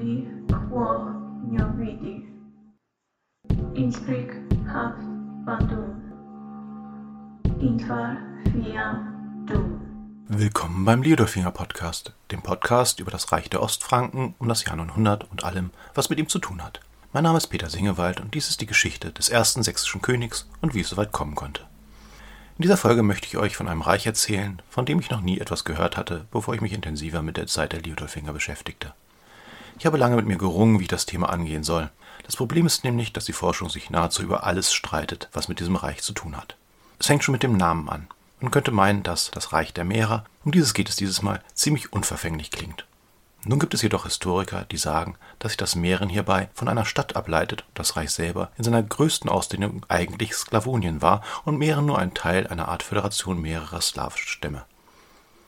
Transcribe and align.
Lubi 0.00 0.26
Quo 0.48 1.10
Novidi. 1.50 2.26
Innsbruck 3.74 4.32
Haft 4.66 5.02
Bandung. 5.44 6.00
Intvar 7.60 8.16
Fiam 8.44 9.44
Du. 9.46 9.78
Willkommen 10.28 10.86
beim 10.86 11.02
Liodolfinger 11.02 11.50
Podcast, 11.50 12.14
dem 12.30 12.40
Podcast 12.40 13.00
über 13.00 13.10
das 13.10 13.30
Reich 13.30 13.50
der 13.50 13.62
Ostfranken 13.62 14.34
um 14.38 14.48
das 14.48 14.64
Jahr 14.64 14.76
900 14.76 15.30
und 15.30 15.44
allem, 15.44 15.70
was 15.94 16.08
mit 16.08 16.18
ihm 16.18 16.30
zu 16.30 16.38
tun 16.38 16.64
hat. 16.64 16.80
Mein 17.12 17.24
Name 17.24 17.36
ist 17.36 17.48
Peter 17.48 17.68
Singewald 17.68 18.20
und 18.20 18.32
dies 18.32 18.48
ist 18.48 18.62
die 18.62 18.66
Geschichte 18.66 19.12
des 19.12 19.28
ersten 19.28 19.62
sächsischen 19.62 20.00
Königs 20.00 20.48
und 20.62 20.72
wie 20.72 20.80
es 20.80 20.88
soweit 20.88 21.12
kommen 21.12 21.34
konnte. 21.34 21.62
In 22.56 22.62
dieser 22.62 22.78
Folge 22.78 23.02
möchte 23.02 23.26
ich 23.26 23.36
euch 23.36 23.54
von 23.54 23.68
einem 23.68 23.82
Reich 23.82 24.06
erzählen, 24.06 24.62
von 24.70 24.86
dem 24.86 24.98
ich 24.98 25.10
noch 25.10 25.20
nie 25.20 25.40
etwas 25.40 25.66
gehört 25.66 25.98
hatte, 25.98 26.26
bevor 26.30 26.54
ich 26.54 26.62
mich 26.62 26.72
intensiver 26.72 27.20
mit 27.20 27.36
der 27.36 27.48
Zeit 27.48 27.74
der 27.74 27.82
Liodolfinger 27.82 28.32
beschäftigte. 28.32 28.94
Ich 29.80 29.86
habe 29.86 29.96
lange 29.96 30.16
mit 30.16 30.26
mir 30.26 30.36
gerungen, 30.36 30.78
wie 30.78 30.82
ich 30.82 30.90
das 30.90 31.06
Thema 31.06 31.30
angehen 31.30 31.64
soll. 31.64 31.88
Das 32.26 32.36
Problem 32.36 32.66
ist 32.66 32.84
nämlich, 32.84 33.14
dass 33.14 33.24
die 33.24 33.32
Forschung 33.32 33.70
sich 33.70 33.88
nahezu 33.88 34.22
über 34.22 34.44
alles 34.44 34.74
streitet, 34.74 35.30
was 35.32 35.48
mit 35.48 35.58
diesem 35.58 35.74
Reich 35.74 36.02
zu 36.02 36.12
tun 36.12 36.36
hat. 36.36 36.54
Es 36.98 37.08
hängt 37.08 37.24
schon 37.24 37.32
mit 37.32 37.42
dem 37.42 37.56
Namen 37.56 37.88
an. 37.88 38.06
Man 38.40 38.50
könnte 38.50 38.72
meinen, 38.72 39.02
dass 39.02 39.30
das 39.30 39.54
Reich 39.54 39.72
der 39.72 39.84
Meere, 39.84 40.24
um 40.44 40.52
dieses 40.52 40.74
geht 40.74 40.90
es 40.90 40.96
dieses 40.96 41.22
Mal, 41.22 41.42
ziemlich 41.54 41.94
unverfänglich 41.94 42.50
klingt. 42.50 42.84
Nun 43.46 43.58
gibt 43.58 43.72
es 43.72 43.80
jedoch 43.80 44.04
Historiker, 44.04 44.66
die 44.70 44.76
sagen, 44.76 45.16
dass 45.38 45.52
sich 45.52 45.56
das 45.56 45.76
Mähren 45.76 46.10
hierbei 46.10 46.50
von 46.52 46.68
einer 46.68 46.84
Stadt 46.84 47.16
ableitet 47.16 47.62
und 47.62 47.78
das 47.78 47.96
Reich 47.96 48.10
selber 48.10 48.50
in 48.58 48.64
seiner 48.64 48.82
größten 48.82 49.30
Ausdehnung 49.30 49.86
eigentlich 49.88 50.34
Sklavonien 50.34 51.00
war 51.00 51.22
und 51.46 51.56
Mähren 51.56 51.86
nur 51.86 51.98
ein 51.98 52.12
Teil 52.12 52.46
einer 52.48 52.68
Art 52.68 52.82
Föderation 52.82 53.40
mehrerer 53.40 53.80
slawischer 53.80 54.28
Stämme. 54.28 54.66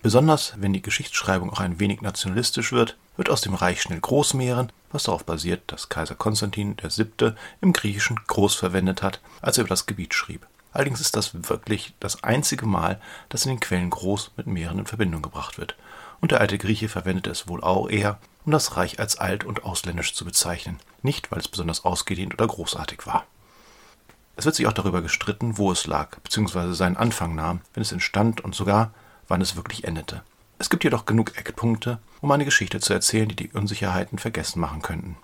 Besonders 0.02 0.54
wenn 0.56 0.72
die 0.72 0.82
Geschichtsschreibung 0.82 1.50
auch 1.50 1.60
ein 1.60 1.78
wenig 1.78 2.00
nationalistisch 2.00 2.72
wird, 2.72 2.96
wird 3.16 3.30
aus 3.30 3.40
dem 3.40 3.54
Reich 3.54 3.80
schnell 3.80 4.00
Großmähren, 4.00 4.72
was 4.90 5.04
darauf 5.04 5.24
basiert, 5.24 5.62
dass 5.68 5.88
Kaiser 5.88 6.16
Konstantin 6.16 6.76
VII. 6.82 7.34
im 7.60 7.72
Griechischen 7.72 8.18
groß 8.26 8.56
verwendet 8.56 9.00
hat, 9.02 9.20
als 9.40 9.58
er 9.58 9.62
über 9.62 9.68
das 9.68 9.86
Gebiet 9.86 10.12
schrieb. 10.12 10.44
Allerdings 10.72 11.00
ist 11.00 11.14
das 11.14 11.48
wirklich 11.48 11.94
das 12.00 12.24
einzige 12.24 12.66
Mal, 12.66 13.00
dass 13.28 13.44
in 13.44 13.50
den 13.50 13.60
Quellen 13.60 13.90
groß 13.90 14.32
mit 14.36 14.48
Meeren 14.48 14.80
in 14.80 14.86
Verbindung 14.86 15.22
gebracht 15.22 15.58
wird. 15.58 15.76
Und 16.20 16.32
der 16.32 16.40
alte 16.40 16.58
Grieche 16.58 16.88
verwendete 16.88 17.30
es 17.30 17.46
wohl 17.46 17.62
auch 17.62 17.88
eher, 17.88 18.18
um 18.44 18.50
das 18.50 18.76
Reich 18.76 18.98
als 18.98 19.18
alt 19.18 19.44
und 19.44 19.64
ausländisch 19.64 20.14
zu 20.14 20.24
bezeichnen, 20.24 20.80
nicht 21.02 21.30
weil 21.30 21.38
es 21.38 21.48
besonders 21.48 21.84
ausgedehnt 21.84 22.34
oder 22.34 22.48
großartig 22.48 23.06
war. 23.06 23.24
Es 24.34 24.46
wird 24.46 24.56
sich 24.56 24.66
auch 24.66 24.72
darüber 24.72 25.02
gestritten, 25.02 25.58
wo 25.58 25.70
es 25.70 25.86
lag, 25.86 26.18
beziehungsweise 26.20 26.74
seinen 26.74 26.96
Anfang 26.96 27.36
nahm, 27.36 27.60
wenn 27.74 27.82
es 27.82 27.92
entstand 27.92 28.40
und 28.40 28.54
sogar, 28.54 28.92
wann 29.28 29.40
es 29.40 29.56
wirklich 29.56 29.84
endete. 29.84 30.22
Es 30.58 30.70
gibt 30.70 30.84
jedoch 30.84 31.06
genug 31.06 31.36
Eckpunkte, 31.36 31.98
um 32.20 32.30
eine 32.30 32.44
Geschichte 32.44 32.80
zu 32.80 32.92
erzählen, 32.92 33.28
die 33.28 33.36
die 33.36 33.50
Unsicherheiten 33.50 34.18
vergessen 34.18 34.60
machen 34.60 34.82
könnten. 34.82 35.16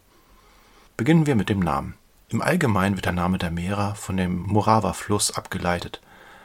Beginnen 0.97 1.27
wir 1.27 1.37
mit 1.37 1.49
dem 1.49 1.61
Namen. 1.61 1.95
Im 2.29 2.43
Allgemeinen 2.43 2.97
wird 2.97 3.07
der 3.07 3.13
Name 3.13 3.39
der 3.39 3.51
Mera 3.51 3.95
von 3.95 4.17
dem 4.17 4.43
Morava-Fluss 4.43 5.31
abgeleitet. 5.31 6.01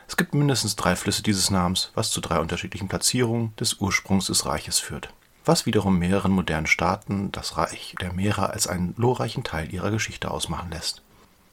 Es 0.08 0.16
gibt 0.16 0.36
mindestens 0.36 0.76
drei 0.76 0.96
Flüsse 0.96 1.24
dieses 1.24 1.50
Namens, 1.50 1.92
was 1.96 2.12
zu 2.12 2.22
drei 2.22 2.40
unterschiedlichen 2.40 2.88
Platzierungen 2.88 3.56
des 3.56 3.80
Ursprungs 3.80 4.28
des 4.28 4.46
Reiches 4.46 4.80
führt. 4.80 5.12
Was 5.44 5.66
wiederum 5.66 5.98
mehreren 5.98 6.32
modernen 6.32 6.68
Staaten 6.68 7.32
das 7.32 7.58
Reich 7.58 7.96
der 8.00 8.14
Mera 8.14 8.46
als 8.46 8.68
einen 8.68 8.96
glorreichen 8.96 9.44
Teil 9.44 9.74
ihrer 9.74 9.92
Geschichte 9.92 10.30
ausmachen 10.30 10.70
lässt. 10.72 11.02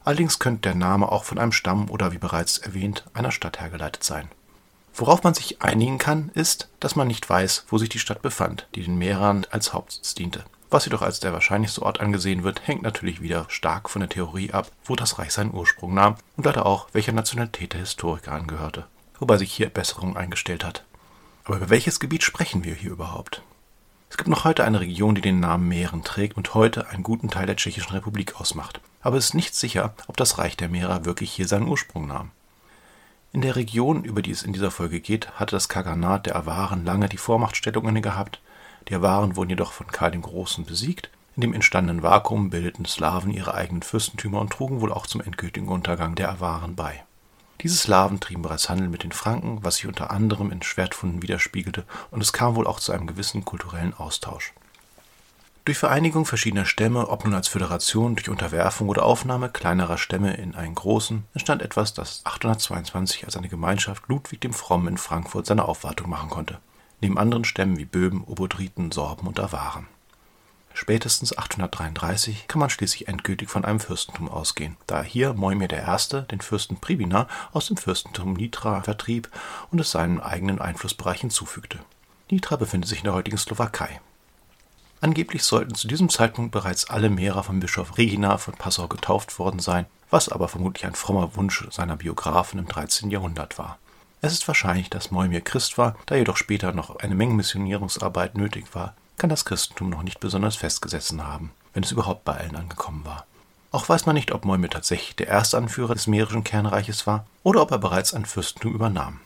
Allerdings 0.04 0.38
könnte 0.38 0.62
der 0.62 0.74
Name 0.74 1.10
auch 1.10 1.24
von 1.24 1.38
einem 1.38 1.52
Stamm 1.52 1.90
oder 1.90 2.12
wie 2.12 2.18
bereits 2.18 2.58
erwähnt 2.58 3.04
einer 3.14 3.32
Stadt 3.32 3.60
hergeleitet 3.60 4.04
sein. 4.04 4.28
Worauf 4.94 5.22
man 5.22 5.34
sich 5.34 5.62
einigen 5.62 5.98
kann, 5.98 6.30
ist, 6.34 6.68
dass 6.80 6.96
man 6.96 7.08
nicht 7.08 7.28
weiß, 7.28 7.64
wo 7.68 7.78
sich 7.78 7.88
die 7.88 7.98
Stadt 7.98 8.22
befand, 8.22 8.66
die 8.74 8.82
den 8.82 8.98
Mehrern 8.98 9.46
als 9.50 9.72
Hauptsitz 9.72 10.14
diente. 10.14 10.44
Was 10.70 10.84
jedoch 10.84 11.02
als 11.02 11.18
der 11.18 11.32
wahrscheinlichste 11.32 11.82
Ort 11.82 12.00
angesehen 12.00 12.44
wird, 12.44 12.66
hängt 12.66 12.82
natürlich 12.82 13.20
wieder 13.20 13.46
stark 13.48 13.90
von 13.90 14.00
der 14.00 14.08
Theorie 14.08 14.52
ab, 14.52 14.70
wo 14.84 14.94
das 14.94 15.18
Reich 15.18 15.32
seinen 15.32 15.52
Ursprung 15.52 15.94
nahm 15.94 16.14
und 16.36 16.46
leider 16.46 16.64
auch, 16.64 16.88
welcher 16.92 17.12
Nationalität 17.12 17.72
der 17.72 17.80
Historiker 17.80 18.32
angehörte, 18.32 18.86
wobei 19.18 19.36
sich 19.36 19.52
hier 19.52 19.68
Besserung 19.68 20.16
eingestellt 20.16 20.64
hat. 20.64 20.84
Aber 21.44 21.56
über 21.56 21.70
welches 21.70 21.98
Gebiet 21.98 22.22
sprechen 22.22 22.62
wir 22.62 22.74
hier 22.74 22.92
überhaupt? 22.92 23.42
Es 24.10 24.16
gibt 24.16 24.28
noch 24.28 24.44
heute 24.44 24.64
eine 24.64 24.80
Region, 24.80 25.14
die 25.16 25.20
den 25.20 25.40
Namen 25.40 25.66
Mähren 25.66 26.04
trägt 26.04 26.36
und 26.36 26.54
heute 26.54 26.88
einen 26.88 27.02
guten 27.02 27.30
Teil 27.30 27.46
der 27.46 27.56
Tschechischen 27.56 27.92
Republik 27.92 28.40
ausmacht. 28.40 28.80
Aber 29.02 29.16
es 29.16 29.26
ist 29.26 29.34
nicht 29.34 29.54
sicher, 29.54 29.94
ob 30.06 30.16
das 30.16 30.38
Reich 30.38 30.56
der 30.56 30.68
Mährer 30.68 31.04
wirklich 31.04 31.32
hier 31.32 31.48
seinen 31.48 31.68
Ursprung 31.68 32.06
nahm. 32.06 32.30
In 33.32 33.42
der 33.42 33.54
Region, 33.54 34.02
über 34.02 34.22
die 34.22 34.32
es 34.32 34.42
in 34.42 34.52
dieser 34.52 34.72
Folge 34.72 35.00
geht, 35.00 35.30
hatte 35.38 35.54
das 35.54 35.68
Kaganat 35.68 36.26
der 36.26 36.34
Awaren 36.34 36.84
lange 36.84 37.08
die 37.08 37.16
Vormachtstellung 37.16 37.86
inne 37.86 38.00
gehabt. 38.00 38.40
Die 38.88 38.94
Awaren 38.94 39.36
wurden 39.36 39.50
jedoch 39.50 39.70
von 39.70 39.86
Karl 39.86 40.10
dem 40.10 40.22
Großen 40.22 40.64
besiegt. 40.64 41.10
In 41.36 41.42
dem 41.42 41.54
entstandenen 41.54 42.02
Vakuum 42.02 42.50
bildeten 42.50 42.86
Slawen 42.86 43.30
ihre 43.30 43.54
eigenen 43.54 43.82
Fürstentümer 43.82 44.40
und 44.40 44.52
trugen 44.52 44.80
wohl 44.80 44.92
auch 44.92 45.06
zum 45.06 45.20
endgültigen 45.20 45.68
Untergang 45.68 46.16
der 46.16 46.28
Awaren 46.28 46.74
bei. 46.74 47.04
Diese 47.60 47.76
Slawen 47.76 48.18
trieben 48.18 48.42
bereits 48.42 48.68
Handel 48.68 48.88
mit 48.88 49.04
den 49.04 49.12
Franken, 49.12 49.62
was 49.62 49.76
sich 49.76 49.86
unter 49.86 50.10
anderem 50.10 50.50
in 50.50 50.62
Schwertfunden 50.62 51.22
widerspiegelte, 51.22 51.84
und 52.10 52.20
es 52.22 52.32
kam 52.32 52.56
wohl 52.56 52.66
auch 52.66 52.80
zu 52.80 52.90
einem 52.90 53.06
gewissen 53.06 53.44
kulturellen 53.44 53.94
Austausch. 53.94 54.52
Durch 55.70 55.78
Vereinigung 55.78 56.26
verschiedener 56.26 56.64
Stämme, 56.64 57.06
ob 57.10 57.24
nun 57.24 57.32
als 57.32 57.46
Föderation, 57.46 58.16
durch 58.16 58.28
Unterwerfung 58.28 58.88
oder 58.88 59.04
Aufnahme 59.04 59.48
kleinerer 59.48 59.98
Stämme 59.98 60.34
in 60.34 60.56
einen 60.56 60.74
großen, 60.74 61.22
entstand 61.32 61.62
etwas, 61.62 61.94
das 61.94 62.22
822 62.24 63.24
als 63.24 63.36
eine 63.36 63.48
Gemeinschaft 63.48 64.08
Ludwig 64.08 64.40
dem 64.40 64.52
Frommen 64.52 64.88
in 64.88 64.98
Frankfurt 64.98 65.46
seine 65.46 65.66
Aufwartung 65.66 66.10
machen 66.10 66.28
konnte, 66.28 66.58
neben 67.00 67.18
anderen 67.18 67.44
Stämmen 67.44 67.78
wie 67.78 67.84
Böhmen, 67.84 68.24
Obodriten, 68.26 68.90
Sorben 68.90 69.28
und 69.28 69.38
Awaren. 69.38 69.86
Spätestens 70.74 71.38
833 71.38 72.48
kann 72.48 72.58
man 72.58 72.70
schließlich 72.70 73.06
endgültig 73.06 73.48
von 73.48 73.64
einem 73.64 73.78
Fürstentum 73.78 74.28
ausgehen, 74.28 74.76
da 74.88 75.04
hier 75.04 75.34
Moimir 75.34 75.70
I. 75.70 76.22
den 76.32 76.40
Fürsten 76.40 76.80
Pribina 76.80 77.28
aus 77.52 77.68
dem 77.68 77.76
Fürstentum 77.76 78.32
Nitra 78.32 78.82
vertrieb 78.82 79.30
und 79.70 79.80
es 79.80 79.92
seinen 79.92 80.20
eigenen 80.20 80.60
Einflussbereich 80.60 81.20
hinzufügte. 81.20 81.78
Nitra 82.28 82.56
befindet 82.56 82.88
sich 82.88 82.98
in 82.98 83.04
der 83.04 83.14
heutigen 83.14 83.38
Slowakei. 83.38 84.00
Angeblich 85.02 85.44
sollten 85.44 85.74
zu 85.74 85.88
diesem 85.88 86.10
Zeitpunkt 86.10 86.52
bereits 86.52 86.90
alle 86.90 87.08
Mehrer 87.08 87.42
von 87.42 87.58
Bischof 87.58 87.96
Regina 87.96 88.36
von 88.36 88.54
Passau 88.54 88.86
getauft 88.86 89.38
worden 89.38 89.58
sein, 89.58 89.86
was 90.10 90.28
aber 90.28 90.48
vermutlich 90.48 90.84
ein 90.84 90.94
frommer 90.94 91.36
Wunsch 91.36 91.66
seiner 91.70 91.96
Biografen 91.96 92.58
im 92.58 92.68
13. 92.68 93.10
Jahrhundert 93.10 93.58
war. 93.58 93.78
Es 94.20 94.32
ist 94.32 94.46
wahrscheinlich, 94.46 94.90
dass 94.90 95.10
Moimir 95.10 95.40
Christ 95.40 95.78
war, 95.78 95.96
da 96.04 96.16
jedoch 96.16 96.36
später 96.36 96.72
noch 96.72 96.96
eine 96.96 97.14
Menge 97.14 97.32
Missionierungsarbeit 97.32 98.36
nötig 98.36 98.74
war, 98.74 98.94
kann 99.16 99.30
das 99.30 99.46
Christentum 99.46 99.88
noch 99.88 100.02
nicht 100.02 100.20
besonders 100.20 100.56
festgesetzt 100.56 101.14
haben, 101.18 101.52
wenn 101.72 101.82
es 101.82 101.92
überhaupt 101.92 102.24
bei 102.24 102.36
allen 102.36 102.56
angekommen 102.56 103.04
war. 103.06 103.24
Auch 103.72 103.88
weiß 103.88 104.04
man 104.04 104.14
nicht, 104.14 104.32
ob 104.32 104.44
Moimir 104.44 104.68
tatsächlich 104.68 105.16
der 105.16 105.28
erste 105.28 105.56
Anführer 105.56 105.94
des 105.94 106.08
mährischen 106.08 106.44
Kernreiches 106.44 107.06
war 107.06 107.24
oder 107.42 107.62
ob 107.62 107.70
er 107.70 107.78
bereits 107.78 108.12
ein 108.12 108.26
Fürstentum 108.26 108.74
übernahm. 108.74 109.20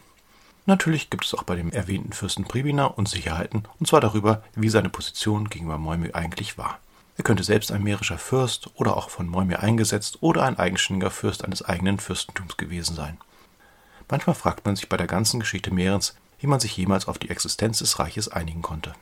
Natürlich 0.67 1.11
gibt 1.11 1.27
es 1.27 1.35
auch 1.35 1.43
bei 1.43 1.57
dem 1.57 1.71
erwähnten 1.71 2.13
Fürsten 2.13 2.45
Pribina 2.45 2.87
Unsicherheiten, 2.87 3.65
und 3.79 3.87
zwar 3.87 4.01
darüber, 4.01 4.43
wie 4.55 4.71
seine 4.71 4.89
Position 4.89 5.51
gegenüber 5.51 5.77
Moimir 5.77 6.15
eigentlich 6.15 6.57
war. 6.57 6.79
Er 7.17 7.25
könnte 7.25 7.45
selbst 7.45 7.71
ein 7.71 7.83
mährischer 7.83 8.19
Fürst 8.19 8.71
oder 8.75 8.97
auch 8.97 9.11
von 9.11 9.29
Moimir 9.29 9.61
eingesetzt 9.61 10.19
oder 10.21 10.43
ein 10.45 10.59
eigenständiger 10.59 11.11
Fürst 11.11 11.45
eines 11.45 11.63
eigenen 11.63 11.99
Fürstentums 11.99 12.57
gewesen 12.57 12.97
sein. 12.97 13.19
Manchmal 14.09 14.35
fragt 14.35 14.65
man 14.65 14.75
sich 14.75 14.89
bei 14.89 14.97
der 14.97 15.07
ganzen 15.07 15.41
Geschichte 15.41 15.73
Mährens, 15.73 16.17
wie 16.41 16.47
man 16.47 16.61
sich 16.61 16.77
jemals 16.77 17.09
auf 17.09 17.19
die 17.19 17.31
Existenz 17.31 17.79
des 17.79 17.99
Reiches 17.99 18.29
einigen 18.29 18.63
konnte. 18.63 18.95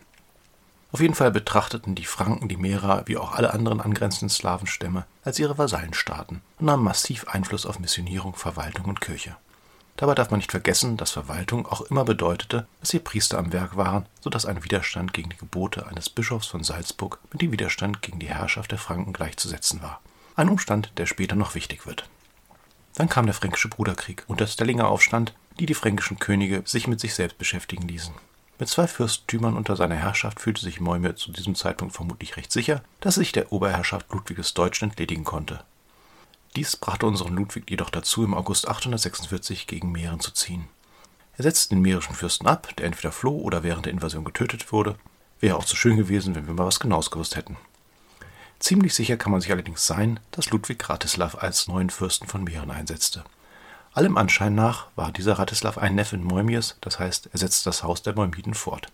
Auf 0.91 1.01
jeden 1.01 1.15
Fall 1.15 1.31
betrachteten 1.31 1.95
die 1.95 2.05
Franken 2.05 2.49
die 2.49 2.59
Mährer 2.59 3.05
wie 3.07 3.17
auch 3.17 3.33
alle 3.33 3.55
anderen 3.55 3.81
angrenzenden 3.81 4.29
Slawenstämme 4.29 5.07
als 5.25 5.39
ihre 5.39 5.57
Vasallenstaaten 5.57 6.43
und 6.59 6.67
nahmen 6.67 6.85
massiv 6.85 7.29
Einfluss 7.29 7.65
auf 7.65 7.79
Missionierung, 7.79 8.35
Verwaltung 8.35 8.87
und 8.87 9.01
Kirche. 9.01 9.37
Dabei 10.03 10.17
darf 10.17 10.33
man 10.33 10.39
nicht 10.39 10.51
vergessen, 10.51 10.97
dass 10.97 11.13
Verwaltung 11.13 11.65
auch 11.65 11.81
immer 11.83 12.05
bedeutete, 12.05 12.67
dass 12.81 12.91
hier 12.91 12.99
Priester 12.99 13.39
am 13.39 13.53
Werk 13.53 13.77
waren, 13.77 14.07
so 14.21 14.31
dass 14.31 14.47
ein 14.47 14.65
Widerstand 14.65 15.13
gegen 15.13 15.31
die 15.31 15.37
Gebote 15.37 15.87
eines 15.87 16.11
Bischofs 16.11 16.49
von 16.49 16.65
Salzburg 16.65 17.21
mit 17.31 17.41
dem 17.41 17.53
Widerstand 17.53 18.03
gegen 18.03 18.19
die 18.19 18.27
Herrschaft 18.29 18.73
der 18.73 18.81
Franken 18.81 19.13
gleichzusetzen 19.13 19.81
war. 19.81 20.01
Ein 20.35 20.49
Umstand, 20.49 20.91
der 20.97 21.07
später 21.07 21.37
noch 21.37 21.55
wichtig 21.55 21.87
wird. 21.87 22.09
Dann 22.97 23.09
kam 23.09 23.27
der 23.27 23.35
Fränkische 23.37 23.69
Bruderkrieg 23.69 24.25
und 24.27 24.41
der 24.41 24.49
Stellinger 24.49 24.89
Aufstand, 24.89 25.35
die 25.61 25.67
die 25.67 25.75
fränkischen 25.75 26.19
Könige 26.19 26.65
sich 26.65 26.89
mit 26.89 26.99
sich 26.99 27.15
selbst 27.15 27.39
beschäftigen 27.39 27.87
ließen. 27.87 28.15
Mit 28.59 28.69
zwei 28.69 28.89
Fürstentümern 28.89 29.57
unter 29.57 29.77
seiner 29.77 29.95
Herrschaft 29.95 30.41
fühlte 30.41 30.63
sich 30.63 30.81
Moimir 30.81 31.15
zu 31.15 31.31
diesem 31.31 31.55
Zeitpunkt 31.55 31.95
vermutlich 31.95 32.37
recht 32.37 32.51
sicher, 32.51 32.83
dass 32.99 33.19
er 33.19 33.21
sich 33.21 33.31
der 33.31 33.53
Oberherrschaft 33.53 34.11
Ludwiges 34.11 34.53
Deutsch 34.53 34.83
entledigen 34.83 35.23
konnte. 35.23 35.63
Dies 36.55 36.77
brachte 36.77 37.07
unseren 37.07 37.35
Ludwig 37.35 37.71
jedoch 37.71 37.89
dazu, 37.89 38.25
im 38.25 38.35
August 38.35 38.69
846 38.69 39.67
gegen 39.67 39.91
Mähren 39.91 40.21
zu 40.21 40.33
ziehen. 40.33 40.69
Er 41.39 41.45
setzte 41.45 41.71
den 41.71 41.81
mährischen 41.81 42.15
Fürsten 42.15 42.47
ab, 42.47 42.77
der 42.77 42.87
entweder 42.87 43.11
floh 43.11 43.39
oder 43.39 43.63
während 43.63 43.87
der 43.87 43.93
Invasion 43.93 44.25
getötet 44.25 44.71
wurde. 44.71 44.97
Wäre 45.41 45.57
auch 45.57 45.65
zu 45.65 45.77
schön 45.77 45.97
gewesen, 45.97 46.35
wenn 46.35 46.47
wir 46.47 46.53
mal 46.53 46.67
was 46.67 46.79
Genaues 46.79 47.11
gewusst 47.11 47.37
hätten. 47.37 47.57
Ziemlich 48.59 48.95
sicher 48.95 49.17
kann 49.17 49.33
man 49.33 49.41
sich 49.41 49.51
allerdings 49.51 49.87
sein, 49.87 50.21
dass 50.31 50.51
Ludwig 50.51 50.89
Ratislav 50.89 51.37
als 51.43 51.69
neuen 51.69 51.89
Fürsten 51.89 52.29
von 52.29 52.45
Mähren 52.45 52.71
einsetzte. 52.71 53.25
Allem 53.95 54.17
Anschein 54.19 54.55
nach 54.55 54.89
war 54.95 55.11
dieser 55.11 55.39
Ratislav 55.39 55.79
ein 55.79 55.95
Neffe 55.95 56.19
Moimirs, 56.19 56.77
das 56.83 56.99
heißt, 56.99 57.31
er 57.33 57.39
setzte 57.39 57.71
das 57.71 57.83
Haus 57.83 58.03
der 58.03 58.15
Moimiden 58.15 58.55
fort. 58.55 58.89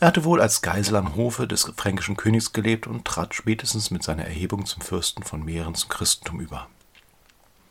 Er 0.00 0.08
hatte 0.08 0.24
wohl 0.24 0.40
als 0.40 0.60
Geisel 0.60 0.96
am 0.96 1.16
Hofe 1.16 1.46
des 1.46 1.72
fränkischen 1.76 2.16
Königs 2.16 2.52
gelebt 2.52 2.86
und 2.86 3.04
trat 3.04 3.34
spätestens 3.34 3.90
mit 3.90 4.02
seiner 4.02 4.24
Erhebung 4.24 4.66
zum 4.66 4.82
Fürsten 4.82 5.22
von 5.22 5.44
Mähren 5.44 5.74
zum 5.74 5.88
Christentum 5.88 6.40
über. 6.40 6.68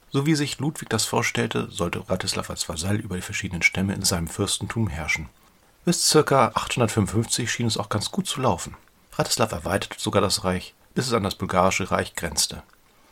So 0.09 0.25
wie 0.25 0.35
sich 0.35 0.59
Ludwig 0.59 0.89
das 0.89 1.05
vorstellte, 1.05 1.69
sollte 1.71 2.07
Ratislav 2.09 2.49
als 2.49 2.69
Vasall 2.69 2.97
über 2.97 3.15
die 3.15 3.21
verschiedenen 3.21 3.63
Stämme 3.63 3.93
in 3.93 4.03
seinem 4.03 4.27
Fürstentum 4.27 4.87
herrschen. 4.87 5.27
Bis 5.85 6.09
ca. 6.11 6.51
855 6.53 7.51
schien 7.51 7.67
es 7.67 7.77
auch 7.77 7.89
ganz 7.89 8.11
gut 8.11 8.27
zu 8.27 8.39
laufen. 8.39 8.75
Ratislav 9.13 9.51
erweiterte 9.51 9.99
sogar 9.99 10.21
das 10.21 10.43
Reich, 10.43 10.75
bis 10.93 11.07
es 11.07 11.13
an 11.13 11.23
das 11.23 11.35
bulgarische 11.35 11.91
Reich 11.91 12.15
grenzte. 12.15 12.63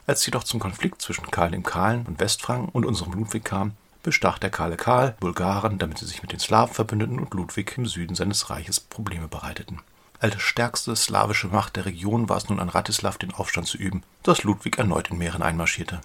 Als 0.07 0.25
jedoch 0.25 0.43
zum 0.43 0.59
Konflikt 0.59 1.01
zwischen 1.01 1.29
Karl 1.29 1.51
dem 1.51 1.63
Kahlen 1.63 2.05
und 2.05 2.19
Westfranken 2.19 2.69
und 2.69 2.85
unserem 2.85 3.13
Ludwig 3.13 3.43
kam, 3.43 3.73
bestach 4.03 4.39
der 4.39 4.49
Kahle 4.49 4.77
Karl 4.77 5.15
Bulgaren, 5.19 5.77
damit 5.77 5.97
sie 5.97 6.05
sich 6.05 6.21
mit 6.21 6.31
den 6.31 6.39
Slawen 6.39 6.73
verbündeten 6.73 7.19
und 7.19 7.33
Ludwig 7.33 7.77
im 7.77 7.85
Süden 7.85 8.15
seines 8.15 8.49
Reiches 8.49 8.79
Probleme 8.79 9.27
bereiteten. 9.27 9.79
Als 10.19 10.39
stärkste 10.41 10.95
slawische 10.95 11.47
Macht 11.47 11.75
der 11.75 11.85
Region 11.85 12.29
war 12.29 12.37
es 12.37 12.47
nun 12.47 12.59
an 12.59 12.69
Ratislav, 12.69 13.17
den 13.17 13.33
Aufstand 13.33 13.67
zu 13.67 13.77
üben, 13.77 14.03
dass 14.23 14.43
Ludwig 14.43 14.77
erneut 14.77 15.09
in 15.09 15.17
Mähren 15.17 15.41
einmarschierte. 15.41 16.01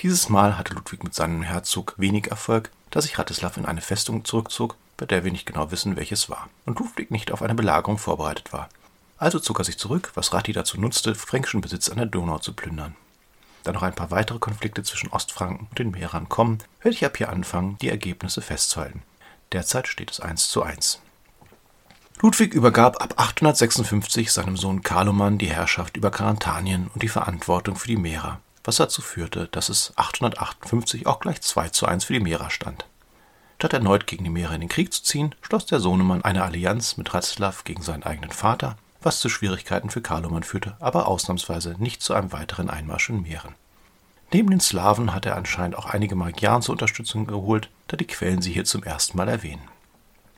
Dieses 0.00 0.28
Mal 0.28 0.56
hatte 0.56 0.74
Ludwig 0.74 1.02
mit 1.02 1.14
seinem 1.14 1.42
Herzog 1.42 1.94
wenig 1.96 2.28
Erfolg, 2.28 2.70
da 2.90 3.00
sich 3.00 3.18
Ratislav 3.18 3.56
in 3.56 3.66
eine 3.66 3.80
Festung 3.80 4.24
zurückzog, 4.24 4.76
bei 4.96 5.06
der 5.06 5.24
wir 5.24 5.32
nicht 5.32 5.46
genau 5.46 5.72
wissen, 5.72 5.96
welches 5.96 6.30
war, 6.30 6.48
und 6.66 6.78
Ludwig 6.78 7.10
nicht 7.10 7.32
auf 7.32 7.42
eine 7.42 7.54
Belagerung 7.54 7.98
vorbereitet 7.98 8.52
war. 8.52 8.68
Also 9.16 9.40
zog 9.40 9.58
er 9.58 9.64
sich 9.64 9.78
zurück, 9.78 10.12
was 10.14 10.32
Ratti 10.32 10.52
dazu 10.52 10.80
nutzte, 10.80 11.16
fränkischen 11.16 11.60
Besitz 11.60 11.88
an 11.88 11.96
der 11.96 12.06
Donau 12.06 12.38
zu 12.38 12.52
plündern 12.52 12.94
da 13.64 13.72
noch 13.72 13.82
ein 13.82 13.94
paar 13.94 14.10
weitere 14.10 14.38
Konflikte 14.38 14.82
zwischen 14.82 15.10
Ostfranken 15.10 15.66
und 15.68 15.78
den 15.78 15.90
Mährern 15.90 16.28
kommen, 16.28 16.58
werde 16.80 16.96
ich 16.96 17.04
ab 17.04 17.16
hier 17.16 17.30
anfangen, 17.30 17.76
die 17.80 17.88
Ergebnisse 17.88 18.42
festzuhalten. 18.42 19.02
Derzeit 19.52 19.88
steht 19.88 20.10
es 20.10 20.20
1 20.20 20.50
zu 20.50 20.62
1. 20.62 21.00
Ludwig 22.20 22.52
übergab 22.52 23.00
ab 23.02 23.14
856 23.16 24.32
seinem 24.32 24.56
Sohn 24.56 24.82
Karloman 24.82 25.38
die 25.38 25.50
Herrschaft 25.50 25.96
über 25.96 26.10
Karantanien 26.10 26.90
und 26.92 27.02
die 27.02 27.08
Verantwortung 27.08 27.76
für 27.76 27.86
die 27.86 27.96
Mährer, 27.96 28.40
was 28.64 28.76
dazu 28.76 29.02
führte, 29.02 29.48
dass 29.52 29.68
es 29.68 29.92
858 29.96 31.06
auch 31.06 31.20
gleich 31.20 31.40
2 31.40 31.68
zu 31.68 31.86
1 31.86 32.04
für 32.04 32.14
die 32.14 32.20
Mährer 32.20 32.50
stand. 32.50 32.86
Statt 33.56 33.72
erneut 33.72 34.06
gegen 34.06 34.24
die 34.24 34.30
Mährer 34.30 34.54
in 34.54 34.60
den 34.60 34.68
Krieg 34.68 34.92
zu 34.92 35.02
ziehen, 35.02 35.34
schloss 35.42 35.66
der 35.66 35.80
Sohnemann 35.80 36.22
eine 36.22 36.42
Allianz 36.42 36.96
mit 36.96 37.14
Ratzlav 37.14 37.64
gegen 37.64 37.82
seinen 37.82 38.02
eigenen 38.02 38.30
Vater 38.30 38.76
was 39.08 39.20
zu 39.20 39.30
Schwierigkeiten 39.30 39.88
für 39.88 40.02
Karloman 40.02 40.42
führte, 40.42 40.76
aber 40.80 41.08
ausnahmsweise 41.08 41.76
nicht 41.78 42.02
zu 42.02 42.12
einem 42.12 42.30
weiteren 42.30 42.68
Einmarsch 42.68 43.08
in 43.08 43.22
Mähren. 43.22 43.54
Neben 44.34 44.50
den 44.50 44.60
Slawen 44.60 45.14
hat 45.14 45.24
er 45.24 45.34
anscheinend 45.34 45.78
auch 45.78 45.86
einige 45.86 46.14
Magyaren 46.14 46.60
zur 46.60 46.74
Unterstützung 46.74 47.26
geholt, 47.26 47.70
da 47.86 47.96
die 47.96 48.06
Quellen 48.06 48.42
sie 48.42 48.52
hier 48.52 48.66
zum 48.66 48.82
ersten 48.82 49.16
Mal 49.16 49.30
erwähnen. 49.30 49.66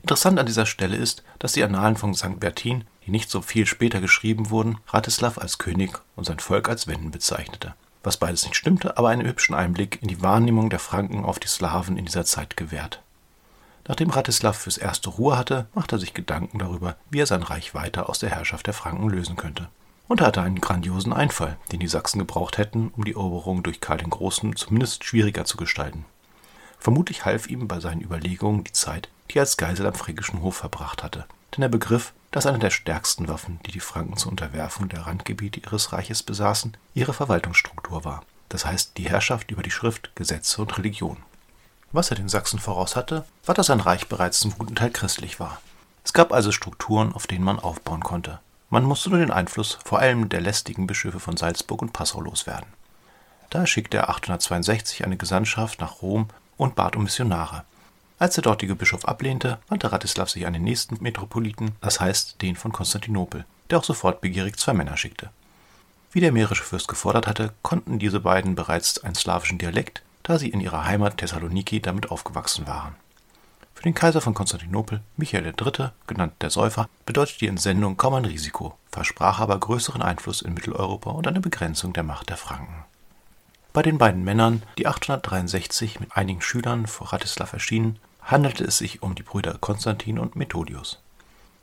Interessant 0.03 0.39
an 0.39 0.47
dieser 0.47 0.67
Stelle 0.67 0.97
ist, 0.97 1.25
dass 1.41 1.55
die 1.55 1.65
Annalen 1.65 1.97
von 1.97 2.15
St. 2.15 2.39
Bertin, 2.39 2.85
die 3.05 3.11
nicht 3.11 3.29
so 3.29 3.43
viel 3.43 3.67
später 3.67 4.01
geschrieben 4.01 4.51
wurden, 4.51 4.79
Ratislav 4.87 5.39
als 5.39 5.59
König 5.59 5.99
und 6.15 6.23
sein 6.23 6.39
Volk 6.39 6.69
als 6.69 6.87
Wenden 6.87 7.11
bezeichnete. 7.11 7.75
Was 8.05 8.19
beides 8.19 8.45
nicht 8.45 8.55
stimmte, 8.55 8.97
aber 8.97 9.09
einen 9.09 9.27
hübschen 9.27 9.57
Einblick 9.57 10.01
in 10.01 10.07
die 10.07 10.23
Wahrnehmung 10.23 10.71
der 10.71 10.79
Franken 10.79 11.25
auf 11.25 11.41
die 11.41 11.49
Slawen 11.49 11.97
in 11.97 12.05
dieser 12.05 12.25
Zeit 12.25 12.57
gewährt. 12.57 13.03
Nachdem 13.89 14.11
Ratislav 14.11 14.57
fürs 14.57 14.79
erste 14.79 15.11
Ruhe 15.11 15.37
hatte, 15.37 15.67
machte 15.75 15.97
er 15.97 15.99
sich 15.99 16.15
Gedanken 16.15 16.59
darüber, 16.59 16.97
wie 17.11 17.21
er 17.21 17.27
sein 17.27 17.43
Reich 17.43 17.75
weiter 17.75 18.09
aus 18.09 18.19
der 18.19 18.31
Herrschaft 18.31 18.67
der 18.67 18.75
Franken 18.75 19.09
lösen 19.09 19.37
könnte. 19.37 19.69
Und 20.09 20.21
er 20.21 20.27
hatte 20.27 20.43
einen 20.43 20.61
grandiosen 20.61 21.13
Einfall, 21.13 21.57
den 21.73 21.81
die 21.81 21.89
Sachsen 21.89 22.19
gebraucht 22.19 22.59
hätten, 22.59 22.89
um 22.97 23.05
die 23.05 23.13
Eroberung 23.13 23.63
durch 23.63 23.81
Karl 23.81 23.99
den 23.99 24.11
Großen 24.11 24.57
zumindest 24.57 25.05
schwieriger 25.05 25.45
zu 25.45 25.57
gestalten. 25.57 26.05
Vermutlich 26.79 27.25
half 27.25 27.49
ihm 27.49 27.69
bei 27.69 27.79
seinen 27.79 28.01
Überlegungen 28.01 28.65
die 28.65 28.73
Zeit, 28.73 29.09
die 29.31 29.39
er 29.39 29.43
als 29.43 29.57
Geisel 29.57 29.87
am 29.87 29.95
fränkischen 29.95 30.43
Hof 30.43 30.57
verbracht 30.57 31.03
hatte. 31.03 31.27
Denn 31.57 31.63
er 31.63 31.69
begriff, 31.69 32.13
dass 32.31 32.47
eine 32.47 32.59
der 32.59 32.71
stärksten 32.71 33.29
Waffen, 33.29 33.61
die 33.67 33.73
die 33.73 33.81
Franken 33.81 34.17
zur 34.17 34.31
Unterwerfung 34.31 34.89
der 34.89 35.07
Randgebiete 35.07 35.61
ihres 35.61 35.93
Reiches 35.93 36.23
besaßen, 36.23 36.77
ihre 36.95 37.13
Verwaltungsstruktur 37.13 38.05
war. 38.05 38.23
Das 38.49 38.67
heißt 38.67 38.97
die 38.97 39.09
Herrschaft 39.09 39.51
über 39.51 39.63
die 39.63 39.71
Schrift, 39.71 40.11
Gesetze 40.17 40.61
und 40.63 40.77
Religion. 40.77 41.19
Was 41.93 42.11
er 42.11 42.17
den 42.17 42.29
Sachsen 42.29 42.61
voraus 42.61 42.95
hatte, 42.95 43.25
war, 43.45 43.55
dass 43.55 43.67
sein 43.67 43.81
Reich 43.81 44.07
bereits 44.07 44.41
zum 44.41 44.57
guten 44.57 44.77
Teil 44.77 44.91
christlich 44.91 45.41
war. 45.41 45.61
Es 46.05 46.13
gab 46.13 46.33
also 46.33 46.53
Strukturen, 46.53 47.13
auf 47.13 47.27
denen 47.27 47.45
man 47.45 47.59
aufbauen 47.59 48.03
konnte. 48.03 48.39
Man 48.69 48.85
musste 48.85 49.11
nur 49.11 49.19
den 49.19 49.33
Einfluss 49.33 49.79
vor 49.85 49.99
allem 49.99 50.29
der 50.29 50.41
lästigen 50.41 50.87
Bischöfe 50.87 51.19
von 51.19 51.37
Salzburg 51.37 51.83
und 51.83 51.93
Passau 51.93 52.21
loswerden. 52.21 52.69
Daher 53.51 53.67
schickte 53.67 53.97
er 53.97 54.11
862 54.11 55.05
eine 55.05 55.17
Gesandtschaft 55.17 55.81
nach 55.81 56.03
Rom 56.03 56.29
und 56.57 56.77
bat 56.77 56.95
um 56.95 57.03
Missionare. 57.03 57.65
Als 58.21 58.35
der 58.35 58.43
dortige 58.43 58.77
Bischof 58.77 59.09
ablehnte, 59.09 59.59
wandte 59.67 59.91
Ratislav 59.91 60.31
sich 60.31 60.47
an 60.47 60.53
den 60.53 60.63
nächsten 60.63 61.03
Metropoliten, 61.03 61.73
das 61.81 62.01
heißt 62.01 62.41
den 62.43 62.55
von 62.55 62.71
Konstantinopel, 62.71 63.45
der 63.69 63.79
auch 63.79 63.85
sofort 63.85 64.21
begierig 64.21 64.57
zwei 64.59 64.75
Männer 64.75 64.97
schickte. 64.97 65.31
Wie 66.13 66.21
der 66.21 66.31
mährische 66.31 66.63
Fürst 66.63 66.87
gefordert 66.87 67.27
hatte, 67.27 67.53
konnten 67.63 67.99
diese 67.99 68.21
beiden 68.21 68.55
bereits 68.55 69.03
einen 69.03 69.15
slawischen 69.15 69.59
Dialekt, 69.59 70.03
da 70.31 70.39
sie 70.39 70.51
in 70.51 70.61
ihrer 70.61 70.85
Heimat 70.85 71.17
Thessaloniki 71.17 71.81
damit 71.81 72.13
aufgewachsen 72.13 72.69
waren. 72.69 72.95
Für 73.75 73.83
den 73.83 73.95
Kaiser 73.95 74.21
von 74.21 74.33
Konstantinopel, 74.33 75.01
Michael 75.17 75.45
III., 75.45 75.89
genannt 76.07 76.35
der 76.41 76.51
Säufer, 76.51 76.89
bedeutet 77.05 77.41
die 77.41 77.49
Entsendung 77.49 77.97
kaum 77.97 78.15
ein 78.15 78.25
Risiko, 78.25 78.79
versprach 78.93 79.41
aber 79.41 79.59
größeren 79.59 80.03
Einfluss 80.03 80.41
in 80.41 80.55
Mitteleuropa 80.55 81.11
und 81.11 81.27
eine 81.27 81.41
Begrenzung 81.41 81.93
der 81.95 82.05
Macht 82.05 82.29
der 82.29 82.37
Franken. 82.37 82.85
Bei 83.73 83.83
den 83.83 83.99
beiden 83.99 84.23
Männern, 84.23 84.63
die 84.79 84.87
863 84.87 85.99
mit 85.99 86.17
einigen 86.17 86.43
Schülern 86.43 86.87
vor 86.87 87.13
Ratislav 87.13 87.53
erschienen, 87.53 87.99
handelte 88.23 88.63
es 88.63 88.79
sich 88.79 89.03
um 89.03 89.17
die 89.17 89.25
Brüder 89.25 89.59
Konstantin 89.59 90.21
und 90.21 90.37
Methodius. 90.37 91.01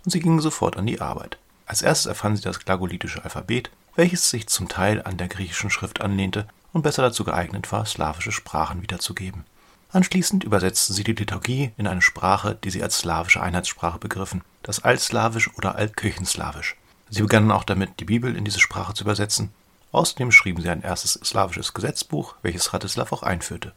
Und 0.04 0.12
sie 0.12 0.20
gingen 0.20 0.42
sofort 0.42 0.76
an 0.76 0.88
die 0.88 1.00
Arbeit. 1.00 1.38
Als 1.68 1.84
erstes 1.84 2.08
erfanden 2.08 2.38
sie 2.38 2.44
das 2.44 2.60
glagolitische 2.60 3.24
Alphabet, 3.24 3.72
welches 3.96 4.30
sich 4.30 4.48
zum 4.48 4.68
Teil 4.68 5.02
an 5.04 5.16
der 5.16 5.30
griechischen 5.30 5.70
Schrift 5.70 6.02
anlehnte 6.02 6.48
und 6.74 6.82
besser 6.82 7.02
dazu 7.02 7.24
geeignet 7.24 7.72
war, 7.72 7.86
slawische 7.86 8.32
Sprachen 8.32 8.82
wiederzugeben. 8.82 9.46
Anschließend 9.92 10.44
übersetzten 10.44 10.94
sie 10.94 11.04
die 11.04 11.14
Liturgie 11.14 11.72
in 11.78 11.88
eine 11.88 12.02
Sprache, 12.02 12.58
die 12.62 12.70
sie 12.70 12.84
als 12.84 12.98
slawische 12.98 13.42
Einheitssprache 13.42 14.00
begriffen, 14.00 14.42
das 14.64 14.84
Altslawisch 14.84 15.50
oder 15.58 15.76
Altkirchenslawisch. 15.76 16.76
Sie 17.10 17.22
begannen 17.22 17.52
auch 17.52 17.64
damit, 17.64 18.00
die 18.00 18.06
Bibel 18.06 18.36
in 18.36 18.44
diese 18.44 18.60
Sprache 18.60 18.94
zu 18.94 19.04
übersetzen. 19.04 19.50
Außerdem 19.94 20.32
schrieben 20.32 20.62
sie 20.62 20.70
ein 20.70 20.82
erstes 20.82 21.14
slawisches 21.14 21.74
Gesetzbuch, 21.74 22.36
welches 22.42 22.74
Ratislav 22.74 23.14
auch 23.14 23.24
einführte. 23.24 23.72